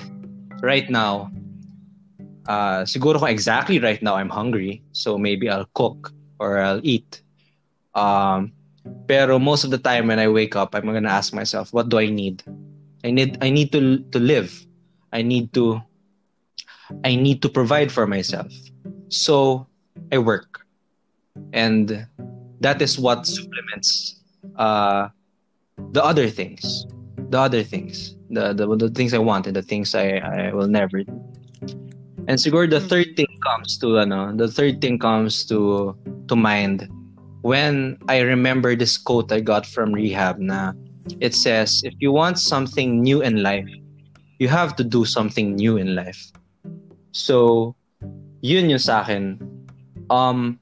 right 0.60 0.88
now? 0.88 1.32
Uh, 2.46 2.86
siguro 2.86 3.18
kung 3.18 3.32
exactly 3.32 3.80
right 3.80 4.00
now 4.04 4.14
I'm 4.14 4.30
hungry, 4.30 4.84
so 4.92 5.18
maybe 5.18 5.50
I'll 5.50 5.66
cook 5.74 6.12
or 6.38 6.60
I'll 6.60 6.84
eat. 6.84 7.24
Um, 7.96 8.52
pero 9.08 9.40
most 9.40 9.64
of 9.64 9.72
the 9.72 9.80
time 9.80 10.06
when 10.06 10.20
I 10.20 10.28
wake 10.28 10.54
up, 10.54 10.76
I'm 10.76 10.86
gonna 10.86 11.10
ask 11.10 11.34
myself, 11.34 11.72
what 11.72 11.88
do 11.88 11.98
I 11.98 12.06
need? 12.06 12.44
I 13.02 13.10
need 13.10 13.38
I 13.42 13.50
need 13.50 13.72
to 13.72 14.04
to 14.12 14.18
live. 14.20 14.52
I 15.10 15.22
need 15.22 15.50
to 15.58 15.82
I 17.04 17.16
need 17.16 17.42
to 17.42 17.48
provide 17.48 17.90
for 17.90 18.06
myself. 18.06 18.52
So 19.08 19.66
I 20.12 20.18
work. 20.18 20.60
And 21.52 22.06
that 22.60 22.80
is 22.80 22.98
what 22.98 23.26
supplements 23.26 24.20
uh 24.56 25.08
the 25.92 26.02
other 26.02 26.28
things. 26.28 26.86
The 27.30 27.38
other 27.38 27.62
things. 27.62 28.16
The 28.30 28.52
the, 28.52 28.66
the 28.76 28.90
things 28.90 29.12
I 29.14 29.18
want 29.18 29.46
and 29.46 29.54
the 29.54 29.62
things 29.62 29.94
I, 29.94 30.18
I 30.18 30.52
will 30.52 30.68
never 30.68 31.02
do. 31.02 31.16
And 32.28 32.38
siguro 32.38 32.68
the 32.68 32.80
third 32.80 33.14
thing 33.14 33.30
comes 33.46 33.78
to 33.78 33.98
ano, 33.98 34.34
the 34.34 34.48
third 34.48 34.80
thing 34.80 34.98
comes 34.98 35.46
to 35.46 35.94
to 36.26 36.34
mind 36.34 36.90
when 37.46 37.98
I 38.08 38.26
remember 38.26 38.74
this 38.74 38.98
quote 38.98 39.30
I 39.30 39.38
got 39.38 39.62
from 39.66 39.94
rehab 39.94 40.42
na 40.42 40.74
it 41.22 41.34
says 41.38 41.86
if 41.86 41.94
you 42.02 42.10
want 42.10 42.42
something 42.42 42.98
new 42.98 43.22
in 43.22 43.46
life 43.46 43.70
you 44.42 44.48
have 44.48 44.74
to 44.76 44.84
do 44.84 45.04
something 45.04 45.54
new 45.54 45.76
in 45.76 45.94
life. 45.94 46.18
So, 47.16 47.72
yun 48.44 48.68
yung 48.68 48.82
sa 48.82 49.00
akin. 49.00 49.40
Um, 50.12 50.60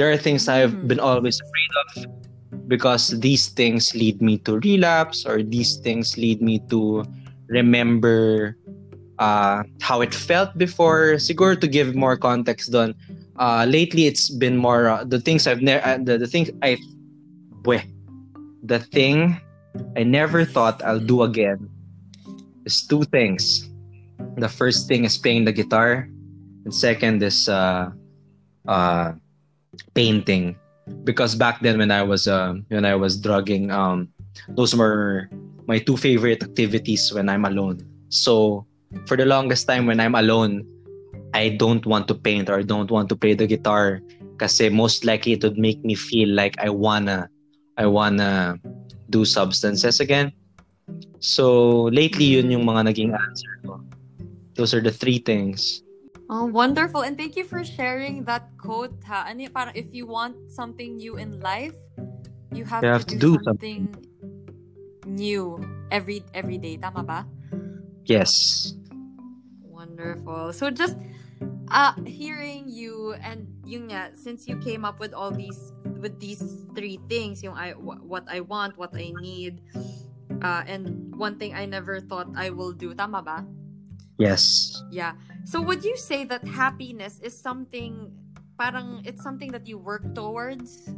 there 0.00 0.08
are 0.08 0.16
things 0.16 0.48
I've 0.48 0.72
Mm. 0.72 0.88
been 0.88 1.02
always 1.04 1.36
afraid 1.36 1.72
of 1.76 1.88
because 2.66 3.12
these 3.20 3.52
things 3.52 3.92
lead 3.92 4.24
me 4.24 4.40
to 4.48 4.56
relapse 4.64 5.28
or 5.28 5.44
these 5.44 5.76
things 5.84 6.16
lead 6.16 6.40
me 6.40 6.64
to 6.72 7.04
remember 7.52 8.56
uh, 9.20 9.62
how 9.84 10.00
it 10.00 10.16
felt 10.16 10.56
before. 10.56 11.20
Siguro 11.20 11.52
to 11.60 11.68
give 11.68 11.92
more 11.92 12.16
context 12.16 12.72
doon, 12.72 12.96
uh, 13.36 13.68
lately 13.68 14.08
it's 14.08 14.32
been 14.32 14.56
more 14.56 14.88
uh, 14.88 15.04
the 15.04 15.20
things 15.20 15.44
I've 15.44 15.60
never 15.60 15.84
uh, 15.84 16.00
the, 16.00 16.16
the 16.16 16.26
things 16.26 16.48
I 16.64 16.80
Bwe. 17.62 17.84
the 18.64 18.80
thing 18.80 19.36
I 19.96 20.02
never 20.02 20.48
thought 20.48 20.80
I'll 20.80 21.02
do 21.02 21.20
again 21.22 21.68
is 22.64 22.80
two 22.88 23.04
things. 23.12 23.68
The 24.36 24.48
first 24.48 24.88
thing 24.88 25.04
is 25.04 25.16
playing 25.16 25.44
the 25.44 25.52
guitar, 25.52 26.08
and 26.64 26.74
second 26.74 27.22
is 27.22 27.48
uh, 27.48 27.90
uh, 28.66 29.12
painting. 29.94 30.56
Because 31.04 31.34
back 31.34 31.60
then, 31.60 31.78
when 31.78 31.90
I 31.90 32.02
was 32.02 32.28
uh, 32.28 32.54
when 32.68 32.84
I 32.84 32.94
was 32.94 33.16
drugging, 33.16 33.70
um, 33.70 34.08
those 34.48 34.74
were 34.74 35.30
my 35.66 35.78
two 35.78 35.96
favorite 35.96 36.42
activities 36.42 37.12
when 37.12 37.28
I'm 37.28 37.44
alone. 37.44 37.80
So 38.08 38.66
for 39.06 39.16
the 39.16 39.24
longest 39.24 39.66
time, 39.66 39.86
when 39.86 40.00
I'm 40.00 40.14
alone, 40.14 40.66
I 41.34 41.50
don't 41.56 41.84
want 41.86 42.06
to 42.08 42.14
paint 42.14 42.48
or 42.48 42.58
I 42.58 42.62
don't 42.62 42.90
want 42.90 43.08
to 43.10 43.16
play 43.16 43.34
the 43.34 43.46
guitar 43.46 44.00
kasi 44.38 44.68
most 44.68 45.04
likely 45.04 45.34
it 45.34 45.42
would 45.42 45.58
make 45.58 45.82
me 45.84 45.94
feel 45.94 46.30
like 46.30 46.58
I 46.58 46.70
wanna 46.70 47.28
I 47.78 47.86
wanna 47.86 48.58
do 49.10 49.24
substances 49.24 49.98
again. 49.98 50.30
So 51.18 51.88
lately 51.90 52.38
yun 52.38 52.50
yung 52.54 52.66
mga 52.68 52.92
naging 52.92 53.12
answer 53.16 53.52
ko. 53.66 53.73
Those 54.54 54.74
are 54.74 54.80
the 54.80 54.92
three 54.92 55.18
things. 55.18 55.82
Oh, 56.30 56.46
wonderful. 56.46 57.02
And 57.02 57.18
thank 57.18 57.36
you 57.36 57.44
for 57.44 57.64
sharing 57.64 58.24
that 58.24 58.48
quote, 58.56 58.96
ha? 59.04 59.28
Ano, 59.28 59.44
parang 59.52 59.76
if 59.76 59.92
you 59.92 60.06
want 60.06 60.36
something 60.48 60.96
new 60.96 61.16
in 61.20 61.40
life, 61.40 61.76
you 62.54 62.64
have, 62.64 62.82
You 62.82 62.90
have 62.90 63.04
to, 63.06 63.14
to 63.14 63.20
do, 63.20 63.36
do 63.38 63.44
something, 63.44 63.92
new 65.04 65.60
every 65.90 66.24
every 66.32 66.56
day. 66.56 66.80
Tama 66.80 67.04
ba? 67.04 67.28
Yes. 68.08 68.72
Wonderful. 69.60 70.52
So 70.56 70.70
just 70.70 70.96
uh 71.68 71.92
hearing 72.08 72.72
you 72.72 73.12
and 73.20 73.44
yung 73.68 73.92
nga, 73.92 74.16
since 74.16 74.48
you 74.48 74.56
came 74.64 74.84
up 74.84 75.00
with 75.00 75.12
all 75.12 75.30
these 75.30 75.72
with 76.00 76.16
these 76.20 76.40
three 76.72 77.00
things, 77.08 77.44
yung 77.44 77.52
I 77.52 77.76
what 77.76 78.24
I 78.32 78.40
want, 78.40 78.80
what 78.80 78.96
I 78.96 79.12
need, 79.20 79.60
uh 80.40 80.64
and 80.64 81.12
one 81.12 81.36
thing 81.36 81.52
I 81.52 81.68
never 81.68 82.00
thought 82.00 82.32
I 82.32 82.48
will 82.48 82.72
do. 82.72 82.96
Tama 82.96 83.20
ba? 83.20 83.44
Yes. 84.18 84.82
Yeah. 84.90 85.14
So 85.44 85.60
would 85.60 85.84
you 85.84 85.96
say 85.96 86.24
that 86.24 86.44
happiness 86.46 87.20
is 87.20 87.36
something 87.36 88.12
parang 88.58 89.02
it's 89.04 89.22
something 89.22 89.50
that 89.50 89.66
you 89.66 89.78
work 89.78 90.14
towards? 90.14 90.90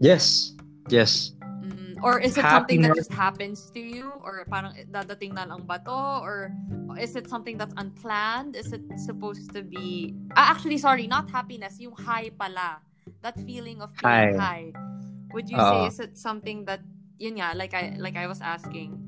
Yes. 0.00 0.56
Yes. 0.88 1.32
Mm, 1.62 2.00
or 2.02 2.18
is 2.18 2.36
it 2.36 2.42
something 2.48 2.82
that 2.82 2.96
just 2.96 3.12
happens 3.12 3.70
to 3.70 3.80
you 3.80 4.10
or 4.24 4.42
parang 4.48 4.74
dadating 4.90 5.36
na 5.36 5.44
lang 5.44 5.62
ba 5.68 5.78
to 5.84 6.24
or 6.24 6.50
is 6.98 7.14
it 7.14 7.28
something 7.28 7.56
that's 7.60 7.74
unplanned? 7.76 8.56
Is 8.56 8.72
it 8.72 8.82
supposed 8.96 9.52
to 9.52 9.62
be 9.62 10.16
ah, 10.34 10.50
actually 10.50 10.78
sorry, 10.78 11.06
not 11.06 11.30
happiness, 11.30 11.78
yung 11.78 11.94
high 11.94 12.32
pala. 12.34 12.80
That 13.20 13.38
feeling 13.46 13.84
of 13.84 13.92
feeling 14.00 14.40
high. 14.40 14.72
High. 14.72 14.92
Would 15.32 15.48
you 15.48 15.60
say 15.60 15.86
is 15.86 16.00
it 16.00 16.18
something 16.18 16.64
that 16.66 16.80
yun 17.16 17.38
nga 17.38 17.54
like 17.54 17.72
I 17.72 17.94
like 18.00 18.16
I 18.18 18.26
was 18.26 18.42
asking 18.42 19.01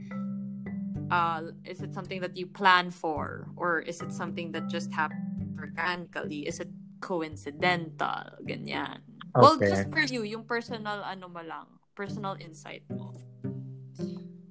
uh 1.10 1.52
is 1.64 1.82
it 1.82 1.92
something 1.92 2.20
that 2.20 2.36
you 2.36 2.46
plan 2.46 2.90
for 2.90 3.48
or 3.56 3.80
is 3.80 4.00
it 4.00 4.12
something 4.12 4.52
that 4.52 4.68
just 4.68 4.92
happens 4.92 5.58
organically? 5.60 6.46
Is 6.46 6.60
it 6.60 6.68
coincidental? 7.00 8.40
Ganyan. 8.44 9.00
Well, 9.34 9.58
just 9.58 9.90
for 9.90 10.00
you, 10.06 10.22
yung 10.22 10.44
personal 10.46 11.02
ano 11.02 11.26
mo 11.26 11.42
lang, 11.42 11.66
personal 11.98 12.38
insight 12.38 12.86
mo. 12.86 13.18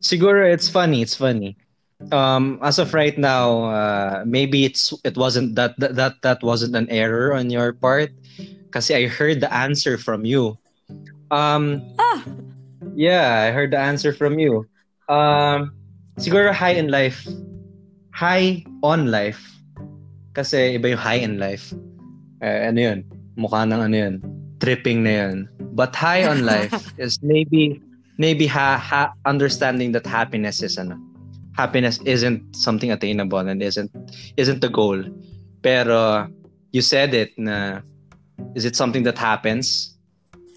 Siguro 0.03 0.43
it's 0.43 0.67
funny. 0.67 1.01
It's 1.01 1.15
funny. 1.15 1.55
Um, 2.11 2.59
as 2.59 2.79
of 2.79 2.91
right 2.93 3.15
now, 3.15 3.63
uh, 3.71 4.23
maybe 4.27 4.65
it's 4.67 4.91
it 5.07 5.15
wasn't 5.15 5.55
that, 5.55 5.79
that 5.79 5.95
that 5.95 6.13
that 6.21 6.39
wasn't 6.43 6.75
an 6.75 6.91
error 6.91 7.31
on 7.31 7.47
your 7.47 7.71
part, 7.71 8.11
kasi 8.75 8.91
I 8.91 9.07
heard 9.07 9.39
the 9.39 9.47
answer 9.47 9.95
from 9.95 10.27
you. 10.27 10.59
Um, 11.31 11.79
Ah! 11.95 12.27
yeah, 12.91 13.47
I 13.47 13.55
heard 13.55 13.71
the 13.71 13.79
answer 13.79 14.11
from 14.11 14.35
you. 14.35 14.67
Um, 15.07 15.71
siguro 16.17 16.54
high 16.54 16.76
in 16.76 16.89
life, 16.89 17.26
high 18.12 18.63
on 18.84 19.10
life, 19.10 19.41
kasi 20.34 20.78
iba 20.78 20.93
yung 20.93 21.02
high 21.02 21.21
in 21.21 21.38
life. 21.38 21.73
Eh, 22.41 22.69
ano 22.69 22.80
yun? 22.80 22.99
Mukha 23.38 23.65
ng 23.65 23.82
ano 23.82 23.95
yun? 23.95 24.15
Tripping 24.60 25.04
na 25.04 25.13
yun. 25.26 25.49
But 25.73 25.95
high 25.95 26.26
on 26.26 26.45
life 26.45 26.73
is 27.02 27.17
maybe 27.23 27.82
maybe 28.17 28.45
ha, 28.45 28.78
ha 28.78 29.13
understanding 29.26 29.91
that 29.93 30.06
happiness 30.06 30.62
is 30.62 30.78
ano 30.78 30.97
happiness 31.58 31.99
isn't 32.06 32.41
something 32.56 32.91
attainable 32.91 33.39
and 33.39 33.62
isn't 33.62 33.89
isn't 34.38 34.62
the 34.62 34.69
goal 34.69 35.02
pero 35.62 36.28
you 36.71 36.82
said 36.82 37.13
it 37.13 37.34
na 37.38 37.82
is 38.54 38.65
it 38.65 38.76
something 38.76 39.04
that 39.04 39.17
happens 39.17 39.97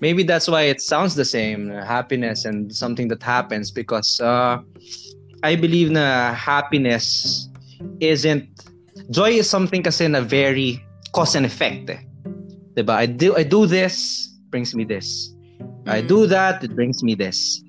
maybe 0.00 0.22
that's 0.22 0.48
why 0.48 0.68
it 0.68 0.80
sounds 0.80 1.14
the 1.14 1.24
same 1.24 1.68
happiness 1.68 2.44
and 2.44 2.72
something 2.72 3.08
that 3.08 3.22
happens 3.22 3.70
because 3.70 4.20
uh, 4.20 4.60
I 5.46 5.54
believe 5.54 5.94
na 5.94 6.34
happiness 6.34 7.46
isn't 8.02 8.50
joy 9.14 9.38
is 9.38 9.46
something 9.46 9.86
kasi 9.86 10.10
na 10.10 10.26
very 10.26 10.82
cause 11.14 11.38
and 11.38 11.46
effect 11.46 11.86
eh. 11.94 12.02
'Di 12.74 12.82
ba? 12.82 12.98
I 12.98 13.06
do 13.06 13.38
I 13.38 13.46
do 13.46 13.64
this 13.70 14.26
brings 14.50 14.74
me 14.74 14.82
this 14.82 15.36
I 15.86 16.02
Mm. 16.02 16.08
do 16.10 16.26
that, 16.26 16.66
it 16.66 16.74
brings 16.74 17.02
me 17.06 17.14
this. 17.14 17.62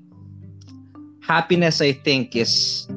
Happiness, 1.21 1.81
I 1.85 1.93
think, 1.93 2.35
is 2.35 2.87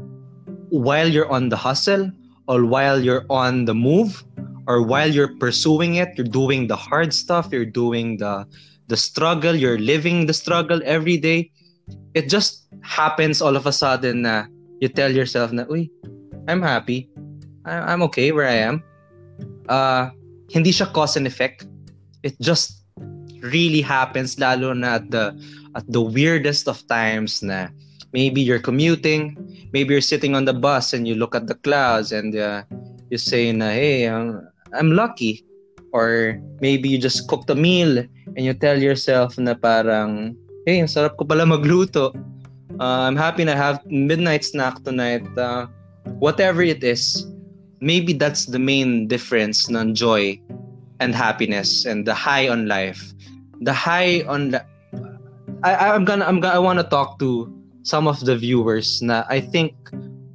while 0.72 1.06
you're 1.08 1.28
on 1.28 1.52
the 1.52 1.60
hustle 1.60 2.08
or 2.48 2.64
while 2.64 3.04
you're 3.04 3.28
on 3.28 3.68
the 3.68 3.76
move 3.76 4.24
or 4.66 4.80
while 4.80 5.12
you're 5.12 5.36
pursuing 5.36 6.00
it, 6.00 6.16
you're 6.16 6.26
doing 6.30 6.72
the 6.72 6.76
hard 6.76 7.12
stuff, 7.12 7.52
you're 7.52 7.68
doing 7.68 8.16
the 8.16 8.48
the 8.88 8.96
struggle, 8.96 9.54
you're 9.54 9.78
living 9.78 10.24
the 10.24 10.32
struggle 10.34 10.80
every 10.88 11.20
day. 11.20 11.52
It 12.16 12.32
just 12.32 12.64
happens 12.80 13.44
all 13.44 13.54
of 13.60 13.68
a 13.68 13.74
sudden 13.76 14.24
na 14.24 14.48
you 14.80 14.88
tell 14.88 15.12
yourself 15.12 15.52
na, 15.52 15.64
uy, 15.68 15.88
I'm 16.48 16.64
happy. 16.64 17.08
I- 17.64 17.92
I'm 17.92 18.02
okay 18.08 18.32
where 18.32 18.48
I 18.48 18.58
am. 18.64 18.82
Uh, 19.68 20.10
hindi 20.50 20.72
siya 20.74 20.90
cause 20.90 21.14
and 21.14 21.28
effect. 21.28 21.68
It 22.24 22.34
just 22.40 22.80
really 23.40 23.80
happens 23.80 24.36
lalo 24.36 24.72
na 24.76 25.00
at 25.00 25.08
the 25.08 25.32
at 25.72 25.84
the 25.88 26.00
weirdest 26.00 26.68
of 26.68 26.80
times 26.88 27.40
na 27.40 27.72
maybe 28.12 28.40
you're 28.40 28.60
commuting 28.60 29.32
maybe 29.72 29.94
you're 29.94 30.04
sitting 30.04 30.36
on 30.36 30.44
the 30.44 30.52
bus 30.52 30.92
and 30.92 31.08
you 31.08 31.16
look 31.16 31.32
at 31.32 31.46
the 31.48 31.56
clouds 31.64 32.12
and 32.12 32.36
uh, 32.36 32.62
you 33.08 33.16
say 33.16 33.48
na 33.52 33.72
hey 33.72 34.04
um, 34.06 34.44
I'm 34.76 34.92
lucky 34.92 35.40
or 35.96 36.36
maybe 36.60 36.88
you 36.88 36.98
just 36.98 37.28
cooked 37.32 37.48
a 37.48 37.56
meal 37.56 38.04
and 38.36 38.42
you 38.44 38.52
tell 38.52 38.76
yourself 38.76 39.40
na 39.40 39.56
parang 39.56 40.36
hey 40.68 40.84
ang 40.84 40.90
sarap 40.90 41.16
ko 41.16 41.24
pala 41.24 41.48
magluto 41.48 42.12
uh, 42.78 43.08
I'm 43.08 43.16
happy 43.16 43.44
na 43.44 43.56
have 43.56 43.82
midnight 43.86 44.44
snack 44.44 44.82
tonight 44.84 45.26
uh, 45.38 45.66
whatever 46.22 46.62
it 46.62 46.84
is 46.84 47.26
maybe 47.80 48.12
that's 48.12 48.46
the 48.46 48.60
main 48.60 49.08
difference 49.08 49.66
ng 49.66 49.94
joy 49.94 50.38
and 51.00 51.16
happiness 51.16 51.88
and 51.88 52.06
the 52.06 52.14
high 52.14 52.46
on 52.46 52.68
life 52.68 53.00
the 53.64 53.72
high 53.72 54.22
on 54.28 54.52
the 54.52 54.60
I 55.62 55.92
I'm 55.92 56.04
gonna 56.04 56.24
I'm 56.24 56.40
gonna 56.40 56.54
I 56.54 56.60
want 56.60 56.78
to 56.78 56.86
talk 56.88 57.18
to 57.20 57.48
some 57.82 58.08
of 58.08 58.20
the 58.24 58.36
viewers 58.36 59.00
na 59.02 59.24
I 59.28 59.40
think 59.40 59.76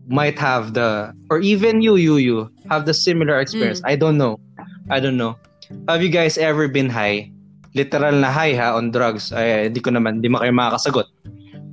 might 0.05 0.37
have 0.37 0.73
the 0.73 1.13
or 1.29 1.41
even 1.41 1.81
you 1.81 1.97
you 1.97 2.17
you 2.17 2.37
have 2.69 2.85
the 2.85 2.93
similar 2.93 3.39
experience. 3.39 3.81
I 3.85 3.95
don't 3.95 4.17
know. 4.17 4.37
I 4.89 4.99
don't 4.99 5.17
know. 5.17 5.37
Have 5.89 6.05
you 6.05 6.09
guys 6.09 6.37
ever 6.37 6.67
been 6.69 6.89
high? 6.89 7.33
Literal 7.73 8.13
na 8.21 8.29
high 8.29 8.53
ha 8.53 8.77
on 8.77 8.93
drugs. 8.93 9.33
Ay 9.33 9.69
hindi 9.69 9.81
ko 9.81 9.89
naman 9.89 10.21
hindi 10.21 10.29
mo 10.29 10.37
kayo 10.41 10.53
makakasagot. 10.53 11.09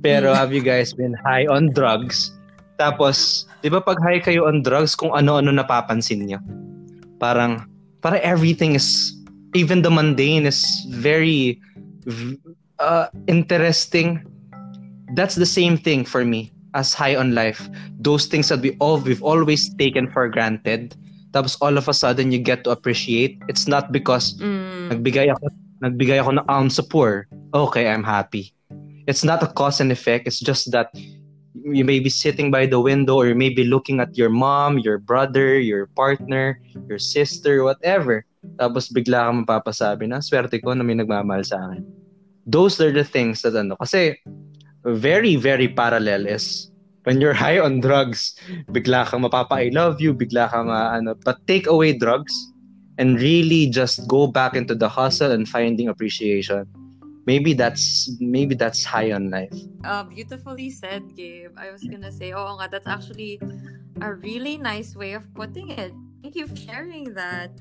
Pero 0.03 0.35
have 0.35 0.51
you 0.51 0.59
guys 0.59 0.91
been 0.91 1.15
high 1.23 1.47
on 1.47 1.71
drugs? 1.71 2.35
Tapos, 2.75 3.47
'di 3.63 3.71
ba 3.71 3.79
pag 3.79 3.97
high 4.03 4.19
kayo 4.19 4.45
on 4.51 4.59
drugs 4.59 4.99
kung 4.99 5.15
ano-ano 5.15 5.55
napapansin 5.55 6.27
niyo? 6.27 6.43
Parang 7.23 7.63
para 8.03 8.19
everything 8.19 8.75
is 8.75 9.15
even 9.55 9.79
the 9.79 9.89
mundane 9.89 10.43
is 10.43 10.59
very 10.91 11.55
uh, 12.83 13.07
interesting. 13.31 14.19
That's 15.15 15.39
the 15.39 15.47
same 15.47 15.79
thing 15.79 16.03
for 16.03 16.25
me 16.25 16.51
as 16.75 16.91
high 16.91 17.15
on 17.15 17.31
life. 17.37 17.69
Those 18.01 18.25
things 18.25 18.49
that 18.49 18.59
we 18.59 18.75
all 18.83 18.99
we've 18.99 19.23
always 19.23 19.71
taken 19.79 20.09
for 20.11 20.27
granted. 20.27 20.97
Tapos 21.31 21.55
all 21.61 21.77
of 21.77 21.87
a 21.87 21.95
sudden 21.95 22.33
you 22.33 22.41
get 22.41 22.65
to 22.65 22.73
appreciate. 22.75 23.39
It's 23.47 23.69
not 23.69 23.93
because 23.95 24.35
Mm. 24.41 24.89
nagbigay 24.99 25.31
ako 25.31 25.47
nagbigay 25.85 26.17
ako 26.19 26.41
ng 26.41 26.45
alms 26.49 26.75
sa 26.81 26.83
poor. 26.83 27.29
Okay, 27.53 27.87
I'm 27.87 28.03
happy. 28.03 28.51
It's 29.05 29.23
not 29.23 29.43
a 29.43 29.47
cause 29.47 29.81
and 29.83 29.91
effect. 29.91 30.27
It's 30.27 30.39
just 30.39 30.71
that 30.71 30.95
you 31.63 31.83
may 31.83 31.99
be 31.99 32.09
sitting 32.09 32.51
by 32.51 32.65
the 32.65 32.79
window 32.79 33.15
or 33.15 33.27
you 33.27 33.35
may 33.35 33.49
be 33.49 33.63
looking 33.63 33.99
at 33.99 34.17
your 34.17 34.29
mom, 34.29 34.79
your 34.79 34.97
brother, 34.97 35.59
your 35.59 35.87
partner, 35.95 36.59
your 36.87 36.99
sister, 36.99 37.63
whatever. 37.63 38.25
Tapos 38.59 38.91
bigla 38.91 39.27
kang 39.27 39.45
mapapasabi 39.45 40.07
na, 40.07 40.23
swerte 40.23 40.59
ko 40.63 40.73
na 40.73 40.83
may 40.83 40.95
nagmamahal 40.95 41.43
sa 41.43 41.59
akin. 41.67 41.83
Those 42.47 42.79
are 42.79 42.91
the 42.91 43.03
things 43.03 43.43
that 43.43 43.55
ano, 43.55 43.75
kasi 43.75 44.19
very, 44.83 45.35
very 45.35 45.67
parallel 45.67 46.27
is 46.27 46.71
when 47.03 47.19
you're 47.19 47.35
high 47.35 47.59
on 47.59 47.79
drugs, 47.79 48.35
bigla 48.71 49.07
kang 49.07 49.23
mapapa 49.23 49.59
I 49.59 49.71
love 49.71 49.99
you, 49.99 50.15
bigla 50.15 50.51
kang 50.51 50.67
ma, 50.67 50.95
ano, 50.95 51.15
but 51.27 51.39
take 51.47 51.67
away 51.67 51.95
drugs 51.95 52.31
and 52.99 53.19
really 53.19 53.67
just 53.67 54.07
go 54.07 54.27
back 54.27 54.55
into 54.55 54.75
the 54.75 54.87
hustle 54.87 55.31
and 55.31 55.47
finding 55.47 55.87
appreciation 55.87 56.67
maybe 57.25 57.53
that's 57.53 58.11
maybe 58.19 58.55
that's 58.55 58.83
high 58.83 59.11
on 59.11 59.29
life. 59.29 59.53
Uh, 59.83 60.03
beautifully 60.03 60.69
said, 60.69 61.15
Gabe. 61.15 61.55
I 61.57 61.71
was 61.71 61.83
gonna 61.83 62.11
say, 62.11 62.33
oh, 62.33 62.57
nga, 62.59 62.69
that's 62.69 62.87
actually 62.87 63.39
a 64.01 64.13
really 64.13 64.57
nice 64.57 64.95
way 64.95 65.13
of 65.13 65.27
putting 65.33 65.69
it. 65.71 65.93
Thank 66.21 66.35
you 66.35 66.47
for 66.47 66.55
sharing 66.55 67.13
that. 67.13 67.51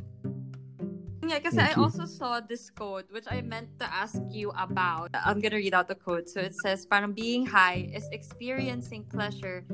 Yeah, 1.23 1.39
because 1.39 1.57
I 1.57 1.73
also 1.79 2.05
saw 2.05 2.41
this 2.41 2.69
quote, 2.69 3.07
which 3.11 3.27
I 3.31 3.43
meant 3.43 3.79
to 3.79 3.87
ask 3.87 4.19
you 4.31 4.51
about. 4.59 5.11
I'm 5.15 5.39
gonna 5.39 5.57
read 5.57 5.75
out 5.75 5.87
the 5.87 5.95
quote. 5.95 6.29
So 6.29 6.41
it 6.43 6.55
says, 6.59 6.85
"Parang 6.85 7.15
being 7.15 7.47
high 7.47 7.89
is 7.95 8.11
experiencing 8.11 9.07
pleasure 9.07 9.65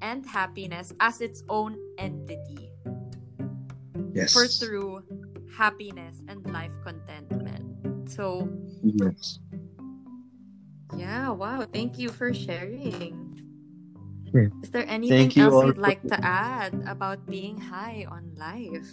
and 0.00 0.24
happiness 0.24 0.92
as 1.00 1.20
its 1.20 1.44
own 1.48 1.76
entity." 2.00 2.72
Yes. 4.16 4.32
For 4.32 4.48
true 4.48 5.04
happiness 5.52 6.24
and 6.26 6.40
life 6.50 6.72
contentment. 6.82 8.08
So 8.08 8.48
Yes. 8.84 9.40
Yeah, 10.96 11.30
wow. 11.32 11.64
Thank 11.66 11.98
you 11.98 12.08
for 12.12 12.32
sharing. 12.36 13.16
Yeah. 14.30 14.52
Is 14.62 14.70
there 14.70 14.86
anything 14.86 15.30
you 15.32 15.44
else 15.48 15.64
you'd 15.66 15.78
like 15.78 16.02
to 16.10 16.18
add 16.22 16.74
about 16.86 17.24
being 17.26 17.56
high 17.58 18.06
on 18.10 18.34
life? 18.36 18.92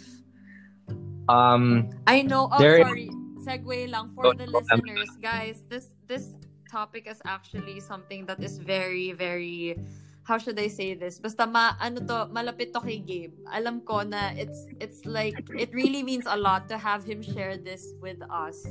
Um 1.28 1.90
I 2.06 2.22
know. 2.22 2.48
Oh, 2.50 2.58
There- 2.58 2.82
sorry. 2.82 3.10
Segue 3.42 3.90
lang 3.90 4.06
for 4.14 4.30
Oh, 4.30 4.32
the 4.38 4.46
oh, 4.46 4.62
I'm- 4.70 4.80
listeners, 4.86 5.10
guys. 5.18 5.66
This 5.66 5.98
this 6.06 6.38
topic 6.70 7.10
is 7.10 7.18
actually 7.26 7.82
something 7.82 8.24
that 8.30 8.38
is 8.38 8.56
very 8.62 9.10
very 9.12 9.76
how 10.22 10.38
should 10.38 10.58
I 10.58 10.68
say 10.68 10.94
this? 10.94 11.18
Basta 11.18 11.46
ma 11.46 11.74
ano 11.80 12.00
to, 12.06 12.30
malapit 12.30 12.72
to 12.74 12.80
kay 12.80 12.98
Gabe. 13.02 13.34
Alam 13.50 13.82
ko 13.82 14.02
na 14.06 14.30
it's 14.38 14.66
it's 14.78 15.02
like 15.04 15.34
it 15.58 15.74
really 15.74 16.02
means 16.02 16.26
a 16.26 16.36
lot 16.36 16.68
to 16.70 16.78
have 16.78 17.02
him 17.02 17.22
share 17.22 17.58
this 17.58 17.94
with 17.98 18.22
us 18.30 18.62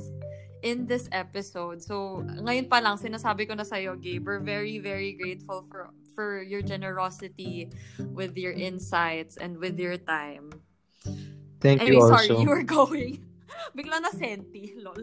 in 0.63 0.87
this 0.87 1.09
episode. 1.11 1.83
So, 1.83 2.23
ngayon 2.23 2.69
pa 2.69 2.79
lang 2.79 2.97
sinasabi 2.97 3.49
ko 3.49 3.57
na 3.57 3.67
sa 3.67 3.75
iyo, 3.75 3.99
Gabe, 3.99 4.23
we're 4.23 4.43
very 4.43 4.79
very 4.79 5.13
grateful 5.13 5.65
for 5.67 5.91
for 6.15 6.43
your 6.43 6.61
generosity 6.61 7.71
with 8.11 8.35
your 8.35 8.51
insights 8.51 9.35
and 9.39 9.57
with 9.59 9.79
your 9.79 9.95
time. 9.95 10.51
thank 11.61 11.81
Anyway, 11.81 11.95
you 11.95 12.07
sorry, 12.07 12.29
also. 12.29 12.41
you 12.41 12.49
were 12.49 12.63
going. 12.79 13.23
Bigla 13.77 14.01
na 14.01 14.11
senti, 14.15 14.73
lol. 14.79 14.97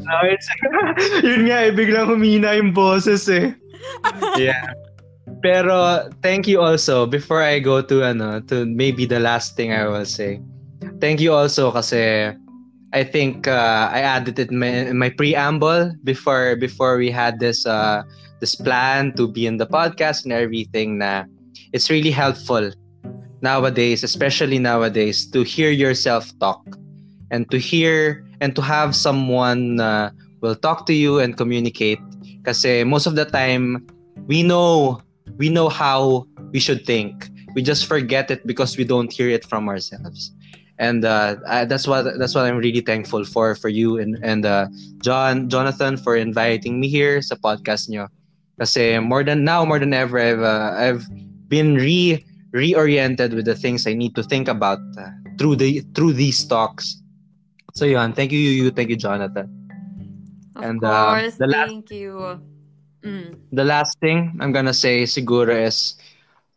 No, 0.00 0.16
it's, 0.24 0.48
yun 1.24 1.46
nga 1.46 1.68
eh, 1.68 1.72
biglang 1.72 2.08
humina 2.10 2.56
yung 2.56 2.72
boses 2.72 3.28
eh. 3.28 3.54
yeah. 4.40 4.72
Pero 5.40 6.08
thank 6.20 6.46
you 6.46 6.60
also 6.60 7.06
before 7.06 7.40
I 7.40 7.60
go 7.60 7.80
to 7.80 8.04
ano 8.04 8.40
to 8.52 8.68
maybe 8.68 9.08
the 9.08 9.20
last 9.20 9.56
thing 9.56 9.72
I 9.72 9.88
will 9.88 10.04
say. 10.04 10.40
Thank 11.00 11.20
you 11.20 11.32
also 11.32 11.72
kasi 11.72 12.32
I 12.92 13.02
think 13.04 13.48
uh, 13.48 13.88
I 13.88 14.02
added 14.02 14.38
it 14.38 14.50
in 14.50 14.58
my, 14.58 14.92
my 14.92 15.10
preamble 15.10 15.94
before 16.04 16.56
before 16.56 16.98
we 16.98 17.08
had 17.08 17.40
this 17.40 17.64
uh, 17.64 18.02
this 18.40 18.54
plan 18.54 19.16
to 19.16 19.30
be 19.30 19.46
in 19.46 19.56
the 19.56 19.66
podcast 19.66 20.24
and 20.28 20.32
everything 20.32 20.98
na 20.98 21.24
it's 21.72 21.88
really 21.88 22.10
helpful 22.10 22.68
nowadays 23.40 24.04
especially 24.04 24.58
nowadays 24.58 25.24
to 25.30 25.40
hear 25.40 25.70
yourself 25.70 26.28
talk 26.40 26.60
and 27.30 27.48
to 27.48 27.56
hear 27.56 28.26
and 28.40 28.56
to 28.56 28.60
have 28.60 28.92
someone 28.96 29.80
uh, 29.80 30.10
will 30.40 30.56
talk 30.56 30.84
to 30.84 30.92
you 30.92 31.20
and 31.20 31.36
communicate 31.36 32.00
kasi 32.44 32.84
most 32.84 33.06
of 33.06 33.14
the 33.16 33.24
time 33.24 33.80
we 34.26 34.42
know 34.42 35.00
we 35.38 35.48
know 35.48 35.68
how 35.68 36.26
we 36.52 36.60
should 36.60 36.86
think. 36.86 37.28
We 37.54 37.62
just 37.62 37.86
forget 37.86 38.30
it 38.30 38.46
because 38.46 38.76
we 38.76 38.84
don't 38.84 39.10
hear 39.12 39.28
it 39.28 39.44
from 39.44 39.68
ourselves. 39.68 40.30
And 40.78 41.04
uh, 41.04 41.36
I, 41.46 41.64
that's 41.66 41.86
what 41.86 42.06
that's 42.18 42.34
what 42.34 42.46
I'm 42.46 42.56
really 42.56 42.80
thankful 42.80 43.24
for 43.24 43.54
for 43.54 43.68
you 43.68 43.98
and 43.98 44.16
and 44.22 44.46
uh, 44.46 44.66
John 45.04 45.48
Jonathan 45.50 45.96
for 46.00 46.16
inviting 46.16 46.80
me 46.80 46.88
here 46.88 47.20
sa 47.20 47.36
podcast 47.36 47.88
nyo. 47.92 48.08
Kasi 48.58 48.96
more 48.98 49.24
than 49.24 49.44
now 49.44 49.64
more 49.64 49.78
than 49.78 49.92
ever 49.92 50.16
I've 50.16 50.40
uh, 50.40 50.72
I've 50.76 51.04
been 51.52 51.76
re 51.76 52.24
reoriented 52.56 53.34
with 53.36 53.44
the 53.44 53.54
things 53.54 53.86
I 53.86 53.92
need 53.92 54.16
to 54.16 54.22
think 54.24 54.48
about 54.48 54.80
uh, 54.96 55.12
through 55.36 55.56
the 55.60 55.84
through 55.92 56.14
these 56.16 56.40
talks. 56.48 56.96
So 57.76 57.84
yun 57.84 58.12
thank 58.16 58.32
you 58.32 58.40
you 58.40 58.70
thank 58.72 58.88
you 58.88 58.96
Jonathan. 58.96 59.52
Of 60.56 60.64
And, 60.64 60.80
uh, 60.84 61.20
course, 61.20 61.36
the 61.36 61.46
last- 61.46 61.68
thank 61.68 61.90
you. 61.90 62.40
Mm. 63.04 63.36
the 63.52 63.64
last 63.64 63.98
thing 64.00 64.36
I'm 64.40 64.52
gonna 64.52 64.74
say 64.76 65.04
siguro 65.08 65.56
is 65.56 65.96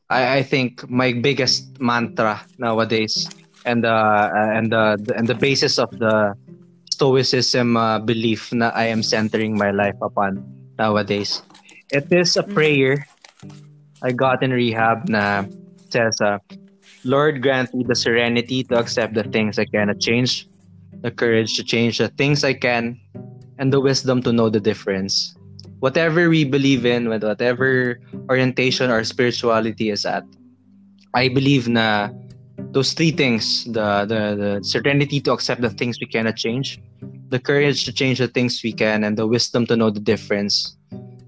I, 0.10 0.40
I 0.40 0.44
think 0.44 0.84
my 0.90 1.14
biggest 1.14 1.80
mantra 1.80 2.44
nowadays 2.60 3.32
and 3.66 3.86
uh, 3.86 4.28
and 4.34 4.72
the 4.72 4.98
and 5.16 5.30
the 5.30 5.36
basis 5.36 5.80
of 5.80 5.90
the 5.98 6.36
stoicism 6.92 7.78
uh, 7.78 8.00
belief 8.00 8.52
na 8.54 8.70
I 8.76 8.92
am 8.92 9.02
centering 9.04 9.58
my 9.58 9.72
life 9.72 9.98
upon 10.02 10.44
nowadays 10.78 11.42
it 11.92 12.08
is 12.12 12.36
a 12.38 12.44
Mm. 12.44 12.54
prayer 12.54 13.08
I 14.04 14.12
got 14.12 14.44
in 14.44 14.52
rehab 14.52 15.08
na 15.08 15.46
says 15.92 16.20
uh, 16.22 16.40
Lord 17.04 17.42
grant 17.42 17.74
me 17.74 17.84
the 17.88 17.96
serenity 17.96 18.64
to 18.66 18.78
accept 18.78 19.14
the 19.14 19.24
things 19.24 19.58
I 19.60 19.66
cannot 19.66 20.00
change 20.00 20.48
the 21.02 21.12
courage 21.12 21.56
to 21.58 21.64
change 21.64 21.98
the 22.00 22.10
things 22.20 22.44
I 22.44 22.54
can 22.54 23.00
and 23.58 23.72
the 23.72 23.80
wisdom 23.80 24.22
to 24.24 24.32
know 24.34 24.50
the 24.50 24.60
difference 24.60 25.36
whatever 25.84 26.32
we 26.32 26.48
believe 26.48 26.88
in, 26.88 27.12
with 27.12 27.28
whatever 27.28 28.00
orientation 28.32 28.88
or 28.88 29.04
spirituality 29.04 29.92
is 29.92 30.08
at, 30.08 30.24
I 31.14 31.28
believe 31.28 31.68
na 31.68 32.08
those 32.72 32.96
three 32.96 33.12
things, 33.12 33.66
the, 33.66 34.08
the, 34.08 34.22
the 34.40 34.52
serenity 34.64 35.20
to 35.20 35.34
accept 35.34 35.60
the 35.60 35.70
things 35.70 36.00
we 36.00 36.08
cannot 36.08 36.38
change, 36.38 36.80
the 37.28 37.38
courage 37.38 37.84
to 37.84 37.92
change 37.92 38.20
the 38.20 38.30
things 38.30 38.64
we 38.64 38.72
can, 38.72 39.04
and 39.04 39.18
the 39.18 39.28
wisdom 39.28 39.68
to 39.68 39.76
know 39.76 39.90
the 39.90 40.00
difference, 40.00 40.78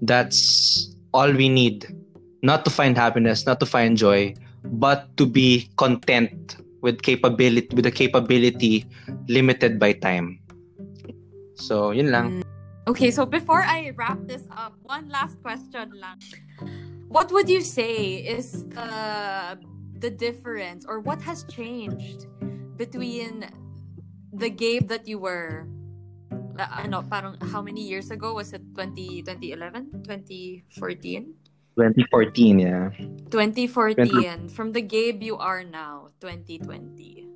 that's 0.00 0.88
all 1.12 1.30
we 1.30 1.50
need. 1.50 1.92
Not 2.40 2.64
to 2.64 2.70
find 2.70 2.96
happiness, 2.96 3.44
not 3.44 3.60
to 3.60 3.66
find 3.66 3.94
joy, 3.94 4.32
but 4.64 5.14
to 5.18 5.26
be 5.26 5.68
content 5.76 6.56
with 6.80 7.02
capability 7.02 7.68
with 7.76 7.84
the 7.84 7.92
capability 7.92 8.86
limited 9.28 9.78
by 9.78 9.92
time. 9.92 10.40
So, 11.56 11.90
yun 11.90 12.10
lang. 12.10 12.40
Mm. 12.40 12.55
Okay, 12.86 13.10
so 13.10 13.26
before 13.26 13.66
I 13.66 13.90
wrap 13.98 14.30
this 14.30 14.46
up, 14.54 14.78
one 14.86 15.10
last 15.10 15.42
question 15.42 15.90
lang. 15.98 16.22
What 17.10 17.34
would 17.34 17.50
you 17.50 17.58
say 17.58 18.22
is 18.22 18.62
the 18.70 19.58
the 19.98 20.10
difference 20.10 20.86
or 20.86 21.02
what 21.02 21.18
has 21.26 21.42
changed 21.50 22.30
between 22.78 23.42
the 24.30 24.50
Gabe 24.50 24.86
that 24.86 25.10
you 25.10 25.18
were 25.18 25.66
uh, 26.30 26.86
ano, 26.86 27.02
parang 27.02 27.34
how 27.50 27.58
many 27.58 27.82
years 27.82 28.14
ago? 28.14 28.38
Was 28.38 28.54
it 28.54 28.62
20 28.78 29.26
2011 29.26 30.06
2014 30.06 31.34
2014, 31.74 32.58
yeah. 32.62 32.94
2014 33.34 34.46
from 34.46 34.70
the 34.70 34.80
Gabe 34.80 35.26
you 35.26 35.34
are 35.34 35.66
now 35.66 36.14
2020 36.22 37.26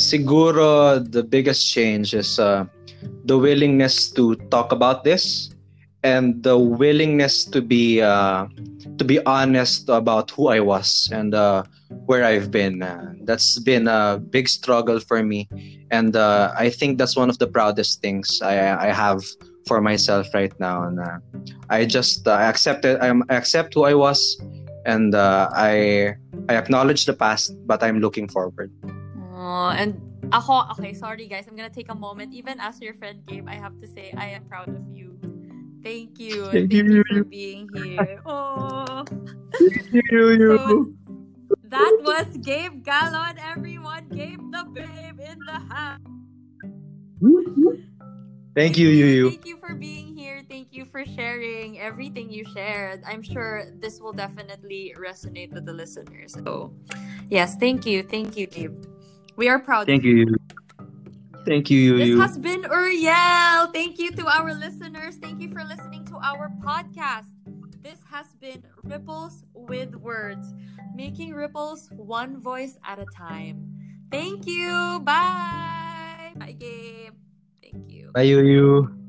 siguro 0.00 0.96
the 0.96 1.22
biggest 1.22 1.68
change 1.68 2.16
is 2.16 2.40
uh, 2.40 2.64
the 3.30 3.38
willingness 3.38 4.10
to 4.10 4.34
talk 4.50 4.72
about 4.74 5.06
this 5.06 5.54
and 6.02 6.42
the 6.42 6.58
willingness 6.58 7.44
to 7.44 7.62
be 7.62 8.02
uh, 8.02 8.50
to 8.98 9.04
be 9.06 9.22
honest 9.22 9.86
about 9.88 10.34
who 10.34 10.48
I 10.48 10.58
was 10.58 11.08
and 11.14 11.30
uh, 11.30 11.62
where 12.10 12.24
I've 12.24 12.50
been. 12.50 12.82
Uh, 12.82 13.14
that's 13.22 13.60
been 13.62 13.86
a 13.86 14.18
big 14.18 14.48
struggle 14.48 14.98
for 14.98 15.22
me, 15.22 15.46
and 15.94 16.16
uh, 16.16 16.50
I 16.58 16.70
think 16.74 16.98
that's 16.98 17.14
one 17.14 17.30
of 17.30 17.38
the 17.38 17.46
proudest 17.46 18.02
things 18.02 18.42
I, 18.42 18.90
I 18.90 18.90
have 18.90 19.22
for 19.68 19.80
myself 19.80 20.26
right 20.34 20.52
now. 20.58 20.82
And 20.82 20.98
uh, 20.98 21.22
I 21.70 21.86
just 21.86 22.26
uh, 22.26 22.34
I 22.34 22.50
accept 22.50 22.84
it. 22.84 22.98
I'm, 23.00 23.22
I 23.30 23.36
accept 23.36 23.74
who 23.74 23.84
I 23.84 23.94
was, 23.94 24.42
and 24.86 25.14
uh, 25.14 25.54
I 25.54 26.16
I 26.48 26.58
acknowledge 26.58 27.06
the 27.06 27.14
past, 27.14 27.54
but 27.62 27.78
I'm 27.78 28.00
looking 28.00 28.26
forward. 28.26 28.74
Oh, 29.40 29.72
and 29.72 29.96
ako, 30.36 30.68
okay, 30.76 30.92
sorry 30.92 31.24
guys. 31.24 31.48
I'm 31.48 31.56
gonna 31.56 31.72
take 31.72 31.88
a 31.88 31.96
moment. 31.96 32.36
Even 32.36 32.60
as 32.60 32.76
your 32.76 32.92
friend 32.92 33.24
Gabe, 33.24 33.48
I 33.48 33.56
have 33.56 33.80
to 33.80 33.88
say 33.88 34.12
I 34.12 34.36
am 34.36 34.44
proud 34.44 34.68
of 34.68 34.84
you. 34.92 35.16
Thank 35.80 36.20
you. 36.20 36.44
Thank 36.52 36.68
Thank 36.68 36.72
you 36.76 37.00
you. 37.00 37.04
for 37.08 37.24
being 37.24 37.64
here. 37.72 38.20
Oh. 38.28 39.08
Thank 39.56 40.12
You, 40.12 40.36
So, 40.60 40.92
that 41.72 41.94
was 42.04 42.28
Gabe 42.44 42.84
Gallon, 42.84 43.40
everyone. 43.40 44.12
Gabe 44.12 44.44
the 44.52 44.68
babe 44.76 45.16
in 45.16 45.38
the 45.48 45.60
house. 45.72 46.04
Thank 48.54 48.76
you, 48.76 48.88
you, 48.92 49.06
you. 49.06 49.30
Thank 49.30 49.46
you 49.46 49.56
for 49.56 49.74
being 49.74 50.12
here. 50.16 50.42
Thank 50.48 50.68
you 50.76 50.84
for 50.84 51.04
sharing 51.06 51.80
everything 51.80 52.28
you 52.28 52.44
shared. 52.44 53.00
I'm 53.08 53.22
sure 53.22 53.72
this 53.80 54.00
will 54.00 54.12
definitely 54.12 54.92
resonate 55.00 55.52
with 55.52 55.64
the 55.64 55.72
listeners. 55.72 56.36
So, 56.36 56.74
yes, 57.30 57.56
thank 57.56 57.86
you. 57.86 58.02
Thank 58.02 58.36
you, 58.36 58.46
Gabe. 58.46 58.76
We 59.36 59.48
are 59.48 59.58
proud. 59.58 59.86
Thank 59.86 60.04
you. 60.04 60.34
Thank 61.46 61.70
you, 61.70 61.96
This 61.96 62.18
has 62.20 62.36
been 62.38 62.62
Uriel. 62.62 63.72
Thank 63.72 63.98
you 63.98 64.10
to 64.12 64.26
our 64.26 64.52
listeners. 64.52 65.16
Thank 65.16 65.40
you 65.40 65.48
for 65.48 65.64
listening 65.64 66.04
to 66.06 66.16
our 66.16 66.50
podcast. 66.62 67.26
This 67.82 67.98
has 68.10 68.26
been 68.40 68.62
Ripples 68.84 69.44
with 69.54 69.96
Words, 69.96 70.52
making 70.94 71.32
ripples 71.32 71.88
one 71.96 72.38
voice 72.38 72.76
at 72.84 72.98
a 72.98 73.06
time. 73.06 73.72
Thank 74.10 74.46
you. 74.46 75.00
Bye. 75.02 76.32
Bye, 76.36 76.56
Gabe. 76.58 77.14
Thank 77.62 77.90
you. 77.90 78.10
Bye, 78.12 78.22
you. 78.22 78.99